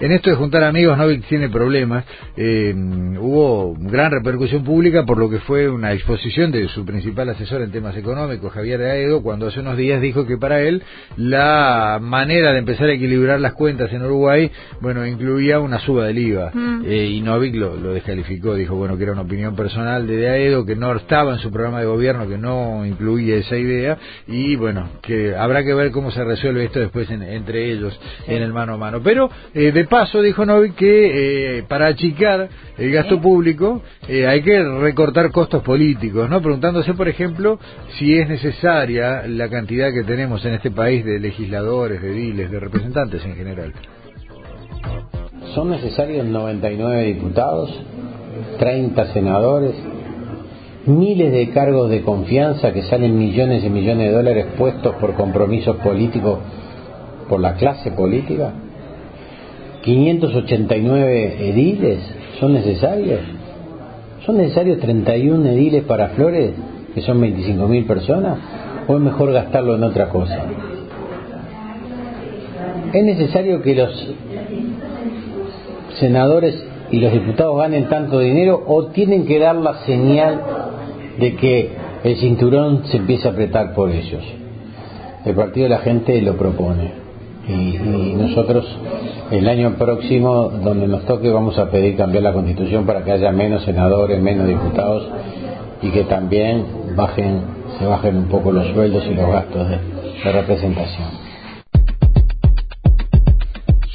en 0.00 0.12
esto 0.12 0.30
de 0.30 0.36
juntar 0.36 0.64
amigos 0.64 0.96
Novik 0.98 1.24
tiene 1.28 1.48
problemas. 1.48 2.04
Eh, 2.36 2.74
hubo 3.18 3.74
gran 3.78 4.10
repercusión 4.12 4.64
pública 4.64 5.04
por 5.04 5.18
lo 5.18 5.28
que 5.30 5.38
fue 5.40 5.68
una 5.68 5.92
exposición 5.92 6.50
de 6.52 6.68
su 6.68 6.84
principal 6.84 7.28
asesor 7.28 7.62
en 7.62 7.70
temas 7.70 7.96
económicos, 7.96 8.52
Javier 8.52 8.80
Aedo, 8.82 9.22
cuando 9.22 9.46
hace 9.48 9.60
unos 9.60 9.76
días 9.76 10.00
dijo 10.00 10.26
que 10.26 10.36
para 10.38 10.60
él 10.62 10.82
la 11.16 11.98
manera 12.00 12.52
de 12.52 12.58
empezar 12.58 12.88
a 12.88 12.92
equilibrar 12.92 13.40
las 13.40 13.54
cuentas 13.54 13.92
en 13.92 14.02
Uruguay, 14.02 14.50
bueno, 14.80 15.06
incluía 15.06 15.60
una 15.60 15.78
suba 15.80 16.04
del 16.06 16.18
IVA. 16.18 16.50
Mm. 16.52 16.82
Eh, 16.86 17.06
y 17.06 17.20
Novik 17.20 17.54
lo, 17.56 17.76
lo 17.76 17.92
descalificó, 17.92 18.54
dijo, 18.54 18.74
bueno, 18.76 18.96
que 18.96 19.04
era 19.04 19.12
una 19.12 19.22
opinión 19.22 19.56
personal 19.56 20.06
de 20.06 20.28
Aedo, 20.28 20.64
que 20.64 20.76
no 20.76 20.94
estaba 20.94 21.32
en 21.34 21.38
su 21.38 21.50
programa 21.50 21.80
de 21.80 21.86
gobierno, 21.86 22.28
que 22.28 22.38
no 22.38 22.84
incluía 22.86 23.36
esa 23.36 23.56
idea, 23.56 23.98
y 24.26 24.56
bueno, 24.56 24.88
que 25.02 25.34
habrá 25.34 25.64
que 25.64 25.74
ver 25.74 25.90
cómo 25.90 26.10
se 26.10 26.24
resuelve 26.24 26.64
esto 26.64 26.80
después 26.80 27.10
en- 27.10 27.22
entre 27.22 27.70
ellos 27.72 27.98
en 28.26 28.42
el 28.42 28.52
mano 28.52 28.74
a 28.74 28.76
mano. 28.76 29.00
Pero, 29.02 29.30
eh, 29.54 29.72
de 29.72 29.84
paso, 29.84 30.20
dijo 30.20 30.44
Novik 30.44 30.74
que 30.74 31.58
eh, 31.58 31.62
para 31.68 31.86
achicar 31.86 32.48
el 32.76 32.92
gasto 32.92 33.20
público 33.20 33.82
eh, 34.08 34.26
hay 34.26 34.42
que 34.42 34.62
recortar 34.62 35.30
costos 35.30 35.62
políticos, 35.62 36.28
¿no? 36.28 36.42
Preguntándose, 36.42 36.94
por 36.94 37.08
ejemplo, 37.08 37.58
si 37.98 38.14
es 38.14 38.28
necesaria 38.28 39.26
la 39.26 39.48
cantidad 39.48 39.92
que 39.92 40.04
tenemos 40.04 40.44
en 40.44 40.54
este 40.54 40.70
país 40.70 41.04
de 41.04 41.18
legisladores, 41.18 42.02
de 42.02 42.10
ediles, 42.10 42.50
de 42.50 42.60
representantes 42.60 43.24
en 43.24 43.34
general. 43.34 43.72
Son 45.54 45.70
necesarios 45.70 46.26
99 46.26 47.04
diputados, 47.04 47.80
30 48.58 49.12
senadores, 49.12 49.74
miles 50.86 51.32
de 51.32 51.50
cargos 51.50 51.90
de 51.90 52.02
confianza 52.02 52.72
que 52.72 52.82
salen 52.82 53.18
millones 53.18 53.64
y 53.64 53.70
millones 53.70 54.08
de 54.08 54.14
dólares 54.14 54.46
puestos 54.56 54.94
por 54.96 55.14
compromisos 55.14 55.76
políticos 55.76 56.38
por 57.28 57.40
la 57.40 57.54
clase 57.54 57.90
política. 57.90 58.52
589 59.86 61.48
ediles 61.48 62.00
son 62.40 62.54
necesarios. 62.54 63.20
¿Son 64.26 64.36
necesarios 64.36 64.80
31 64.80 65.48
ediles 65.50 65.84
para 65.84 66.08
Flores, 66.08 66.54
que 66.92 67.02
son 67.02 67.20
25.000 67.20 67.86
personas? 67.86 68.36
¿O 68.88 68.96
es 68.96 69.00
mejor 69.00 69.32
gastarlo 69.32 69.76
en 69.76 69.84
otra 69.84 70.08
cosa? 70.08 70.44
¿Es 72.92 73.04
necesario 73.04 73.62
que 73.62 73.76
los 73.76 74.14
senadores 76.00 76.66
y 76.90 76.98
los 76.98 77.12
diputados 77.12 77.56
ganen 77.56 77.88
tanto 77.88 78.18
dinero 78.18 78.64
o 78.66 78.86
tienen 78.86 79.24
que 79.24 79.38
dar 79.38 79.54
la 79.54 79.84
señal 79.84 80.40
de 81.20 81.36
que 81.36 81.70
el 82.02 82.16
cinturón 82.16 82.86
se 82.86 82.96
empieza 82.96 83.28
a 83.28 83.32
apretar 83.32 83.72
por 83.72 83.92
ellos? 83.92 84.24
El 85.24 85.36
Partido 85.36 85.64
de 85.64 85.70
la 85.70 85.78
Gente 85.78 86.20
lo 86.22 86.36
propone. 86.36 87.05
Y, 87.48 87.78
nosotros 88.16 88.66
el 89.30 89.48
año 89.48 89.74
próximo, 89.76 90.48
donde 90.48 90.88
nos 90.88 91.04
toque, 91.04 91.30
vamos 91.30 91.58
a 91.58 91.70
pedir 91.70 91.96
cambiar 91.96 92.24
la 92.24 92.32
constitución 92.32 92.86
para 92.86 93.04
que 93.04 93.12
haya 93.12 93.30
menos 93.32 93.64
senadores, 93.64 94.20
menos 94.20 94.48
diputados 94.48 95.08
y 95.82 95.90
que 95.90 96.04
también 96.04 96.64
bajen, 96.96 97.40
se 97.78 97.86
bajen 97.86 98.16
un 98.16 98.28
poco 98.28 98.52
los 98.52 98.66
sueldos 98.72 99.04
y 99.06 99.14
los 99.14 99.30
gastos 99.30 99.68
de, 99.68 99.76
de 100.24 100.32
representación. 100.32 101.26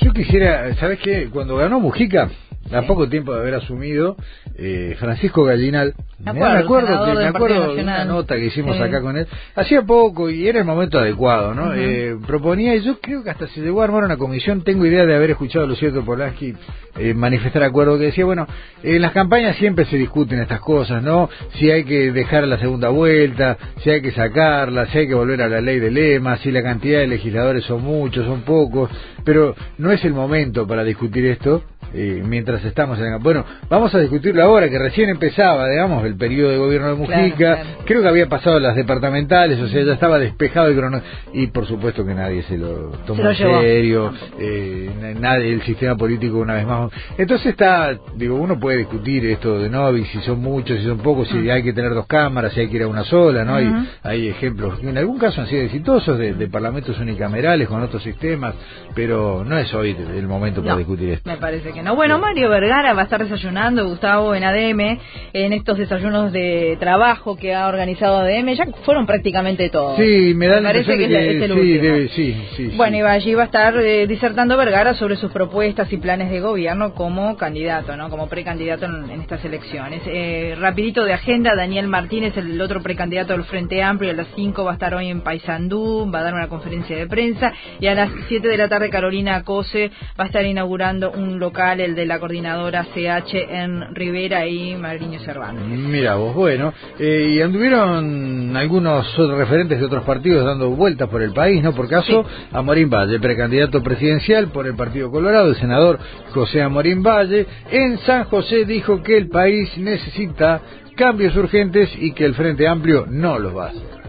Yo 0.01 0.13
quisiera, 0.13 0.73
¿sabes 0.75 0.99
qué? 0.99 1.29
Cuando 1.31 1.57
ganó 1.57 1.79
Mujica, 1.79 2.29
a 2.73 2.81
poco 2.83 3.09
tiempo 3.09 3.33
de 3.33 3.39
haber 3.39 3.55
asumido, 3.55 4.15
eh, 4.57 4.95
Francisco 4.99 5.43
Gallinal, 5.43 5.93
Me 6.19 6.33
me 6.33 6.45
acuerdo, 6.45 7.05
que, 7.05 7.13
me 7.13 7.47
de 7.75 7.81
una 7.81 8.05
nota 8.05 8.35
que 8.35 8.45
hicimos 8.45 8.77
Sí. 8.77 8.83
acá 8.83 9.01
con 9.01 9.17
él, 9.17 9.27
hacía 9.55 9.81
poco 9.81 10.29
y 10.29 10.47
era 10.47 10.59
el 10.59 10.65
momento 10.65 10.99
adecuado, 10.99 11.53
¿no? 11.53 11.73
Eh, 11.73 12.15
proponía, 12.27 12.75
y 12.75 12.81
yo 12.81 12.99
creo 12.99 13.23
que 13.23 13.31
hasta 13.31 13.47
se 13.47 13.61
llegó 13.61 13.81
a 13.81 13.85
armar 13.85 14.03
una 14.03 14.17
comisión, 14.17 14.63
tengo 14.63 14.85
idea 14.85 15.05
de 15.05 15.15
haber 15.15 15.31
escuchado 15.31 15.65
a 15.65 15.67
Luciano 15.67 16.05
Polanski 16.05 16.53
eh, 16.97 17.13
manifestar 17.13 17.63
acuerdo, 17.63 17.97
que 17.97 18.05
decía, 18.05 18.25
bueno, 18.25 18.45
en 18.83 19.01
las 19.01 19.13
campañas 19.13 19.55
siempre 19.57 19.85
se 19.85 19.97
discuten 19.97 20.39
estas 20.39 20.59
cosas, 20.59 21.01
¿no? 21.01 21.29
Si 21.55 21.71
hay 21.71 21.83
que 21.85 22.11
dejar 22.11 22.47
la 22.47 22.59
segunda 22.59 22.89
vuelta, 22.89 23.57
si 23.77 23.89
hay 23.89 24.01
que 24.01 24.11
sacarla, 24.11 24.87
si 24.87 24.99
hay 24.99 25.07
que 25.07 25.15
volver 25.15 25.41
a 25.41 25.47
la 25.47 25.61
ley 25.61 25.79
de 25.79 25.89
lema, 25.89 26.37
si 26.37 26.51
la 26.51 26.61
cantidad 26.61 26.99
de 26.99 27.07
legisladores 27.07 27.63
son 27.65 27.81
muchos, 27.81 28.25
son 28.25 28.41
pocos, 28.41 28.89
pero 29.23 29.55
no 29.77 29.91
es 29.91 30.03
el 30.05 30.13
momento 30.13 30.67
para 30.67 30.83
discutir 30.83 31.25
esto 31.25 31.63
eh, 31.93 32.23
mientras 32.25 32.63
estamos 32.65 32.99
en... 32.99 33.21
Bueno, 33.21 33.45
vamos 33.69 33.93
a 33.95 33.99
discutirlo 33.99 34.43
ahora, 34.43 34.69
que 34.69 34.79
recién 34.79 35.09
empezaba, 35.09 35.69
digamos, 35.69 36.05
el 36.05 36.15
periodo 36.15 36.51
de 36.51 36.57
gobierno 36.57 36.89
de 36.89 36.95
Mujica. 36.95 37.59
Creo 37.85 38.01
que 38.01 38.07
había 38.07 38.27
pasado 38.27 38.59
las 38.59 38.75
departamentales, 38.75 39.59
o 39.59 39.67
sea, 39.67 39.83
ya 39.83 39.93
estaba 39.93 40.19
despejado 40.19 40.67
el 40.67 40.75
crono... 40.75 41.01
Y 41.33 41.47
por 41.47 41.65
supuesto 41.65 42.05
que 42.05 42.13
nadie 42.13 42.43
se 42.43 42.57
lo 42.57 42.89
tomó 43.05 43.23
en 43.23 43.35
serio, 43.35 44.13
eh, 44.37 45.15
nadie, 45.19 45.53
el 45.53 45.61
sistema 45.63 45.95
político 45.95 46.37
una 46.39 46.55
vez 46.55 46.65
más. 46.65 46.91
Entonces 47.17 47.47
está, 47.47 47.97
digo, 48.15 48.35
uno 48.35 48.59
puede 48.59 48.79
discutir 48.79 49.25
esto 49.27 49.59
de 49.59 49.69
Novi, 49.69 50.05
si 50.05 50.19
son 50.21 50.41
muchos, 50.41 50.77
si 50.77 50.85
son 50.85 50.97
pocos, 50.97 51.27
si 51.29 51.49
hay 51.49 51.63
que 51.63 51.73
tener 51.73 51.93
dos 51.93 52.05
cámaras, 52.07 52.53
si 52.53 52.61
hay 52.61 52.67
que 52.67 52.77
ir 52.77 52.83
a 52.83 52.87
una 52.87 53.03
sola, 53.05 53.45
¿no? 53.45 53.55
hay, 53.55 53.71
hay 54.03 54.27
ejemplos, 54.27 54.79
en 54.83 54.97
algún 54.97 55.17
caso 55.17 55.41
han 55.41 55.47
sido 55.47 55.61
exitosos 55.63 56.17
de, 56.17 56.33
de 56.33 56.47
parlamentos 56.47 56.99
unicamerales 56.99 57.67
con 57.67 57.81
otros 57.81 58.03
sistemas, 58.03 58.55
pero 58.93 59.45
no 59.45 59.57
es 59.57 59.73
hoy 59.73 59.95
el 60.15 60.27
momento 60.27 60.61
para 60.63 60.77
discutir 60.77 61.11
esto. 61.11 61.29
Me 61.29 61.37
parece 61.37 61.71
que 61.71 61.80
no. 61.81 61.95
Bueno, 61.95 62.19
Mario 62.19 62.49
Vergara 62.49 62.93
va 62.93 63.01
a 63.01 63.03
estar 63.05 63.23
desayunando, 63.23 63.87
Gustavo, 63.87 64.35
en 64.35 64.43
ADM, 64.43 64.99
en 65.33 65.53
estos 65.53 65.77
desayunos 65.77 66.31
de 66.31 66.77
trabajo 66.79 67.35
que 67.35 67.53
ha 67.53 67.67
organizado 67.67 68.17
ADM. 68.17 68.53
Ya 68.53 68.65
fueron 68.83 69.05
prácticamente 69.05 69.69
todos. 69.69 69.97
Sí, 69.97 70.33
me 70.35 70.47
da 70.47 70.61
parece 70.61 70.97
que, 70.97 71.05
es, 71.05 71.41
el 71.41 72.09
sí, 72.09 72.33
sí, 72.33 72.47
sí, 72.55 72.77
Bueno, 72.77 72.97
y 72.97 73.01
allí 73.01 73.33
va 73.33 73.43
a 73.43 73.45
estar 73.45 73.75
eh, 73.77 74.07
disertando 74.07 74.57
Vergara 74.57 74.93
sobre 74.93 75.15
sus 75.15 75.31
propuestas 75.31 75.91
y 75.91 75.97
planes 75.97 76.29
de 76.31 76.39
gobierno 76.39 76.93
como 76.93 77.37
candidato, 77.37 77.95
¿no? 77.95 78.09
Como 78.09 78.27
precandidato 78.27 78.85
en, 78.85 79.09
en 79.09 79.21
estas 79.21 79.43
elecciones. 79.45 80.01
Eh, 80.05 80.55
rapidito 80.59 81.03
de 81.03 81.13
agenda, 81.13 81.55
Daniel 81.55 81.87
Martínez, 81.87 82.35
el 82.37 82.59
otro 82.61 82.81
precandidato 82.81 83.33
del 83.33 83.43
Frente 83.43 83.81
Amplio, 83.81 84.11
a 84.11 84.15
las 84.15 84.27
5 84.35 84.63
va 84.63 84.71
a 84.71 84.73
estar 84.73 84.93
hoy 84.93 85.07
en 85.07 85.21
Paysandú, 85.21 86.09
va 86.13 86.19
a 86.19 86.23
dar 86.23 86.33
una 86.33 86.47
conferencia 86.47 86.97
de 86.97 87.07
prensa 87.07 87.53
y 87.79 87.87
a 87.87 87.95
las 87.95 88.09
7 88.27 88.47
de 88.47 88.57
la 88.57 88.67
tarde 88.67 88.89
Carolina 88.89 89.43
Cose 89.43 89.91
va 90.19 90.25
a 90.25 90.27
estar 90.27 90.45
inaugurando 90.45 91.11
un 91.11 91.39
local, 91.39 91.70
el 91.79 91.95
de 91.95 92.05
la 92.05 92.19
coordinadora 92.19 92.85
CH 92.93 93.33
en 93.33 93.95
Rivera 93.95 94.47
y 94.47 94.75
Magriño 94.75 95.19
Cervantes. 95.19 95.63
Mira 95.65 96.15
vos, 96.15 96.35
bueno, 96.35 96.73
eh, 96.99 97.35
y 97.35 97.41
anduvieron 97.41 98.55
algunos 98.57 99.15
referentes 99.37 99.79
de 99.79 99.85
otros 99.85 100.03
partidos 100.03 100.45
dando 100.45 100.69
vueltas 100.71 101.07
por 101.09 101.21
el 101.21 101.31
país, 101.31 101.63
¿no? 101.63 101.73
Por 101.73 101.87
caso, 101.87 102.25
Amorín 102.51 102.89
Valle, 102.89 103.19
precandidato 103.19 103.81
presidencial 103.83 104.47
por 104.47 104.67
el 104.67 104.75
Partido 104.75 105.11
Colorado, 105.11 105.49
el 105.49 105.55
senador 105.55 105.99
José 106.31 106.61
Amorín 106.61 107.03
Valle, 107.03 107.45
en 107.69 107.97
San 107.99 108.25
José 108.25 108.65
dijo 108.65 109.01
que 109.03 109.17
el 109.17 109.29
país 109.29 109.69
necesita 109.77 110.61
cambios 110.95 111.35
urgentes 111.35 111.89
y 111.99 112.13
que 112.13 112.25
el 112.25 112.35
Frente 112.35 112.67
Amplio 112.67 113.05
no 113.09 113.39
los 113.39 113.55
va 113.55 113.67
a 113.67 113.69
hacer. 113.69 114.01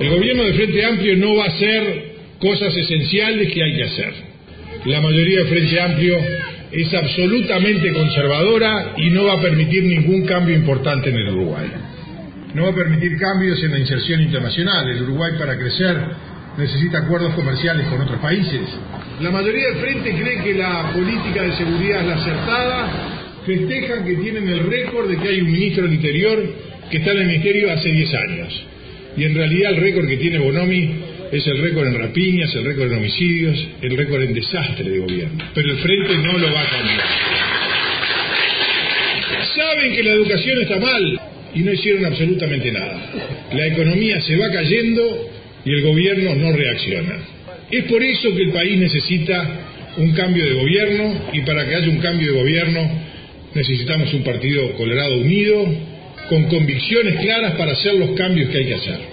El 0.00 0.10
gobierno 0.10 0.42
del 0.44 0.54
Frente 0.54 0.84
Amplio 0.84 1.16
no 1.16 1.36
va 1.36 1.44
a 1.44 1.48
hacer 1.48 2.10
cosas 2.40 2.74
esenciales 2.74 3.52
que 3.52 3.62
hay 3.62 3.76
que 3.76 3.84
hacer. 3.84 4.29
La 4.86 4.98
mayoría 5.02 5.40
del 5.40 5.48
Frente 5.48 5.78
Amplio 5.78 6.16
es 6.72 6.94
absolutamente 6.94 7.92
conservadora 7.92 8.94
y 8.96 9.10
no 9.10 9.24
va 9.24 9.34
a 9.34 9.40
permitir 9.42 9.84
ningún 9.84 10.24
cambio 10.24 10.56
importante 10.56 11.10
en 11.10 11.16
el 11.16 11.28
Uruguay. 11.28 11.70
No 12.54 12.62
va 12.64 12.70
a 12.70 12.74
permitir 12.74 13.18
cambios 13.18 13.62
en 13.62 13.72
la 13.72 13.78
inserción 13.78 14.22
internacional. 14.22 14.88
El 14.88 15.02
Uruguay 15.02 15.32
para 15.38 15.58
crecer 15.58 15.96
necesita 16.56 17.00
acuerdos 17.00 17.34
comerciales 17.34 17.86
con 17.88 18.00
otros 18.00 18.18
países. 18.20 18.60
La 19.20 19.30
mayoría 19.30 19.68
del 19.68 19.76
Frente 19.76 20.14
cree 20.14 20.42
que 20.42 20.54
la 20.54 20.90
política 20.94 21.42
de 21.42 21.56
seguridad 21.56 22.00
es 22.00 22.06
la 22.06 22.14
acertada. 22.14 22.88
Festejan 23.44 24.04
que 24.06 24.14
tienen 24.14 24.48
el 24.48 24.60
récord 24.60 25.10
de 25.10 25.18
que 25.18 25.28
hay 25.28 25.40
un 25.42 25.52
ministro 25.52 25.84
del 25.84 25.92
Interior 25.92 26.42
que 26.90 26.96
está 26.96 27.12
en 27.12 27.18
el 27.18 27.26
Ministerio 27.26 27.70
hace 27.70 27.90
10 27.90 28.14
años. 28.14 28.66
Y 29.18 29.24
en 29.24 29.34
realidad 29.34 29.72
el 29.72 29.80
récord 29.82 30.08
que 30.08 30.16
tiene 30.16 30.38
Bonomi 30.38 31.09
es 31.32 31.46
el 31.46 31.58
récord 31.58 31.86
en 31.86 31.98
rapiñas, 31.98 32.54
el 32.54 32.64
récord 32.64 32.92
en 32.92 32.98
homicidios, 32.98 33.68
el 33.82 33.96
récord 33.96 34.22
en 34.22 34.34
desastre 34.34 34.88
de 34.88 34.98
gobierno. 34.98 35.44
Pero 35.54 35.72
el 35.72 35.78
Frente 35.78 36.16
no 36.18 36.38
lo 36.38 36.52
va 36.52 36.62
a 36.62 36.68
cambiar. 36.68 37.02
Saben 39.54 39.94
que 39.94 40.02
la 40.02 40.12
educación 40.12 40.60
está 40.62 40.78
mal 40.78 41.20
y 41.54 41.60
no 41.60 41.72
hicieron 41.72 42.04
absolutamente 42.06 42.72
nada. 42.72 43.10
La 43.52 43.66
economía 43.66 44.20
se 44.20 44.36
va 44.36 44.50
cayendo 44.50 45.30
y 45.64 45.72
el 45.72 45.82
gobierno 45.82 46.34
no 46.34 46.52
reacciona. 46.52 47.18
Es 47.70 47.84
por 47.84 48.02
eso 48.02 48.34
que 48.34 48.42
el 48.42 48.52
país 48.52 48.78
necesita 48.78 49.66
un 49.96 50.12
cambio 50.12 50.44
de 50.44 50.54
gobierno 50.54 51.30
y 51.32 51.40
para 51.42 51.68
que 51.68 51.74
haya 51.74 51.88
un 51.88 51.98
cambio 51.98 52.32
de 52.32 52.38
gobierno 52.38 52.90
necesitamos 53.54 54.12
un 54.14 54.22
partido 54.22 54.72
colorado 54.72 55.18
unido, 55.18 55.66
con 56.28 56.44
convicciones 56.44 57.16
claras 57.20 57.54
para 57.54 57.72
hacer 57.72 57.94
los 57.94 58.10
cambios 58.12 58.50
que 58.50 58.58
hay 58.58 58.66
que 58.66 58.74
hacer. 58.74 59.09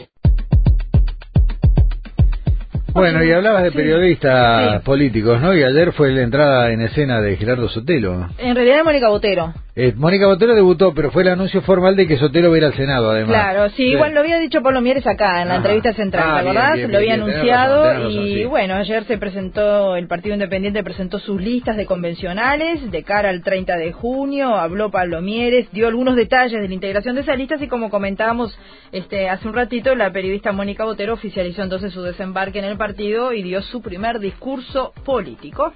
Bueno, 2.97 3.23
y 3.23 3.31
hablabas 3.31 3.61
de 3.61 3.71
periodistas 3.71 4.81
políticos, 4.81 5.39
¿no? 5.39 5.53
Y 5.53 5.61
ayer 5.61 5.93
fue 5.93 6.11
la 6.11 6.23
entrada 6.23 6.71
en 6.71 6.81
escena 6.81 7.21
de 7.21 7.37
Gerardo 7.37 7.69
Sotelo. 7.69 8.27
En 8.39 8.55
realidad 8.55 8.83
Mónica 8.83 9.07
Botero. 9.09 9.53
Eh, 9.79 9.93
Mónica 9.95 10.25
Botero 10.25 10.55
debutó, 10.55 10.91
pero 10.95 11.11
fue 11.11 11.21
el 11.21 11.27
anuncio 11.29 11.61
formal 11.61 11.95
de 11.95 12.07
que 12.07 12.17
Sotelo 12.17 12.49
va 12.49 12.55
a 12.55 12.57
ir 12.57 12.65
al 12.65 12.73
Senado, 12.73 13.11
además. 13.11 13.29
Claro, 13.29 13.69
sí, 13.69 13.83
igual 13.83 14.11
lo 14.15 14.21
había 14.21 14.39
dicho 14.39 14.63
Pablo 14.63 14.81
Mieres 14.81 15.05
acá, 15.05 15.43
en 15.43 15.49
la 15.49 15.57
entrevista 15.57 15.93
central, 15.93 16.23
Ah, 16.27 16.37
¿te 16.37 16.43
bien, 16.45 16.57
acordás? 16.57 16.73
bien, 16.77 16.91
lo 16.91 16.97
había 16.97 17.13
bien, 17.13 17.25
tenés 17.25 17.35
anunciado 17.35 17.83
razón, 17.83 17.95
tenés 18.01 18.15
razón, 18.15 18.27
y 18.27 18.33
sí. 18.33 18.43
bueno, 18.45 18.73
ayer 18.73 19.03
se 19.03 19.17
presentó, 19.19 19.95
el 19.95 20.07
Partido 20.07 20.33
Independiente 20.33 20.83
presentó 20.83 21.19
sus 21.19 21.39
listas 21.39 21.77
de 21.77 21.85
convencionales 21.85 22.89
de 22.89 23.03
cara 23.03 23.29
al 23.29 23.43
30 23.43 23.77
de 23.77 23.91
junio, 23.93 24.55
habló 24.55 24.89
Pablo 24.89 25.21
Mieres, 25.21 25.67
dio 25.71 25.87
algunos 25.87 26.15
detalles 26.15 26.59
de 26.59 26.67
la 26.67 26.73
integración 26.73 27.13
de 27.13 27.21
esas 27.21 27.37
listas 27.37 27.61
y 27.61 27.67
como 27.67 27.91
comentábamos 27.91 28.57
este, 28.91 29.29
hace 29.29 29.47
un 29.47 29.53
ratito, 29.53 29.93
la 29.93 30.11
periodista 30.11 30.51
Mónica 30.53 30.85
Botero 30.85 31.13
oficializó 31.13 31.61
entonces 31.61 31.93
su 31.93 32.01
desembarque 32.01 32.57
en 32.57 32.65
el 32.65 32.77
partido 32.77 33.31
y 33.31 33.43
dio 33.43 33.61
su 33.61 33.83
primer 33.83 34.17
discurso 34.17 34.91
político. 35.05 35.71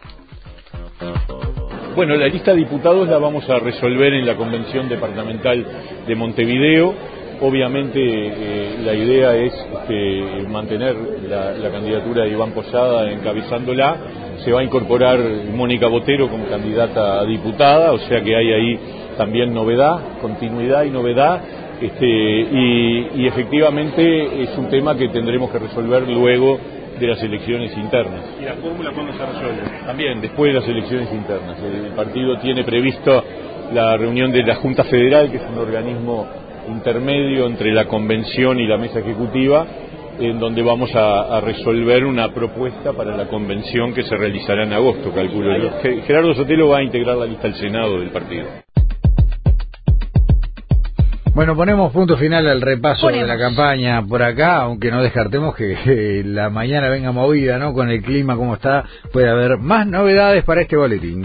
Bueno, 1.94 2.16
la 2.16 2.28
lista 2.28 2.52
de 2.52 2.58
diputados 2.58 3.10
la 3.10 3.18
vamos 3.18 3.50
a 3.50 3.60
resolver 3.60 4.14
en 4.14 4.26
la 4.26 4.36
convención 4.36 4.88
departamental 4.88 5.66
de 6.08 6.16
Montevideo. 6.16 6.94
Obviamente 7.42 8.00
eh, 8.00 8.78
la 8.82 8.94
idea 8.94 9.36
es 9.36 9.54
este, 9.54 10.48
mantener 10.48 10.96
la, 11.28 11.70
candidatura 11.70 12.24
de 12.24 12.30
Iván 12.30 12.52
Posada 12.52 13.12
encabezándola. 13.12 13.98
Se 14.46 14.54
va 14.54 14.62
a 14.62 14.64
incorporar 14.64 15.20
Mónica 15.54 15.88
Botero 15.88 16.30
como 16.30 16.46
candidata 16.46 17.20
a 17.20 17.26
diputada, 17.26 17.92
o 17.92 18.00
sea 18.00 18.22
que 18.22 18.38
hay 18.38 18.54
ahí 18.54 18.80
también 19.18 19.54
novedad, 19.54 20.20
continuidad 20.22 20.84
y 20.86 20.92
novedad. 20.92 21.42
Este, 21.82 22.08
y 22.08 23.28
efectivamente 23.28 24.44
es 24.44 24.58
un 24.58 24.70
tema 24.70 24.96
que 24.96 25.10
tendremos 25.10 25.52
que 25.52 25.60
resolver 25.60 26.08
luego 26.08 26.58
de 27.02 27.08
las 27.08 27.24
elecciones 27.24 27.76
internas. 27.76 28.24
¿Y 28.40 28.46
la 28.46 28.54
fórmula 28.54 28.92
cuándo 28.92 29.14
se 29.14 29.26
resuelve? 29.26 29.62
También 29.86 30.22
después 30.22 30.54
de 30.54 30.60
las 30.60 30.70
elecciones 30.70 31.12
internas. 31.12 31.58
El 31.60 31.94
partido 31.94 32.38
tiene 32.40 32.64
previsto 32.64 33.24
la 33.74 33.98
reunión 33.98 34.32
de 34.32 34.44
la 34.44 34.56
Junta 34.56 34.84
Federal, 34.84 35.32
que 35.32 35.38
es 35.38 35.44
un 35.52 35.58
organismo 35.58 36.28
intermedio 36.70 37.48
entre 37.48 37.74
la 37.74 37.86
convención 37.86 38.60
y 38.60 38.68
la 38.68 38.78
mesa 38.78 39.00
ejecutiva, 39.00 39.66
en 40.20 40.40
donde 40.40 40.62
vamos 40.62 40.94
a, 40.96 41.38
a 41.38 41.42
resolver 41.42 42.06
una 42.06 42.32
propuesta 42.34 42.94
para 42.94 43.18
la 43.18 43.28
convención 43.28 43.94
que 43.94 44.04
se 44.04 44.16
realizará 44.16 44.64
en 44.64 44.74
agosto, 44.74 45.12
calculo 45.12 45.72
Gerardo 46.06 46.36
Sotelo 46.36 46.70
va 46.70 46.80
a 46.80 46.84
integrar 46.84 47.18
la 47.18 47.26
lista 47.26 47.48
al 47.48 47.56
Senado 47.56 48.00
del 48.00 48.10
partido. 48.10 48.46
Bueno, 51.42 51.56
ponemos 51.56 51.92
punto 51.92 52.18
final 52.18 52.48
al 52.48 52.62
repaso 52.62 53.08
de 53.08 53.26
la 53.26 53.36
campaña 53.36 54.06
por 54.06 54.22
acá, 54.22 54.58
aunque 54.58 54.92
no 54.92 55.02
descartemos 55.02 55.56
que, 55.56 55.76
eh, 55.88 56.24
la 56.24 56.52
mañana 56.52 56.88
venga 56.88 57.12
movida, 57.12 57.58
¿no? 57.58 57.74
Con 57.74 57.90
el 57.90 58.04
clima 58.04 58.36
como 58.36 58.54
está, 58.54 58.86
puede 59.12 59.28
haber 59.28 59.58
más 59.58 59.88
novedades 59.88 60.44
para 60.44 60.62
este 60.62 60.78
boletín. 60.78 61.20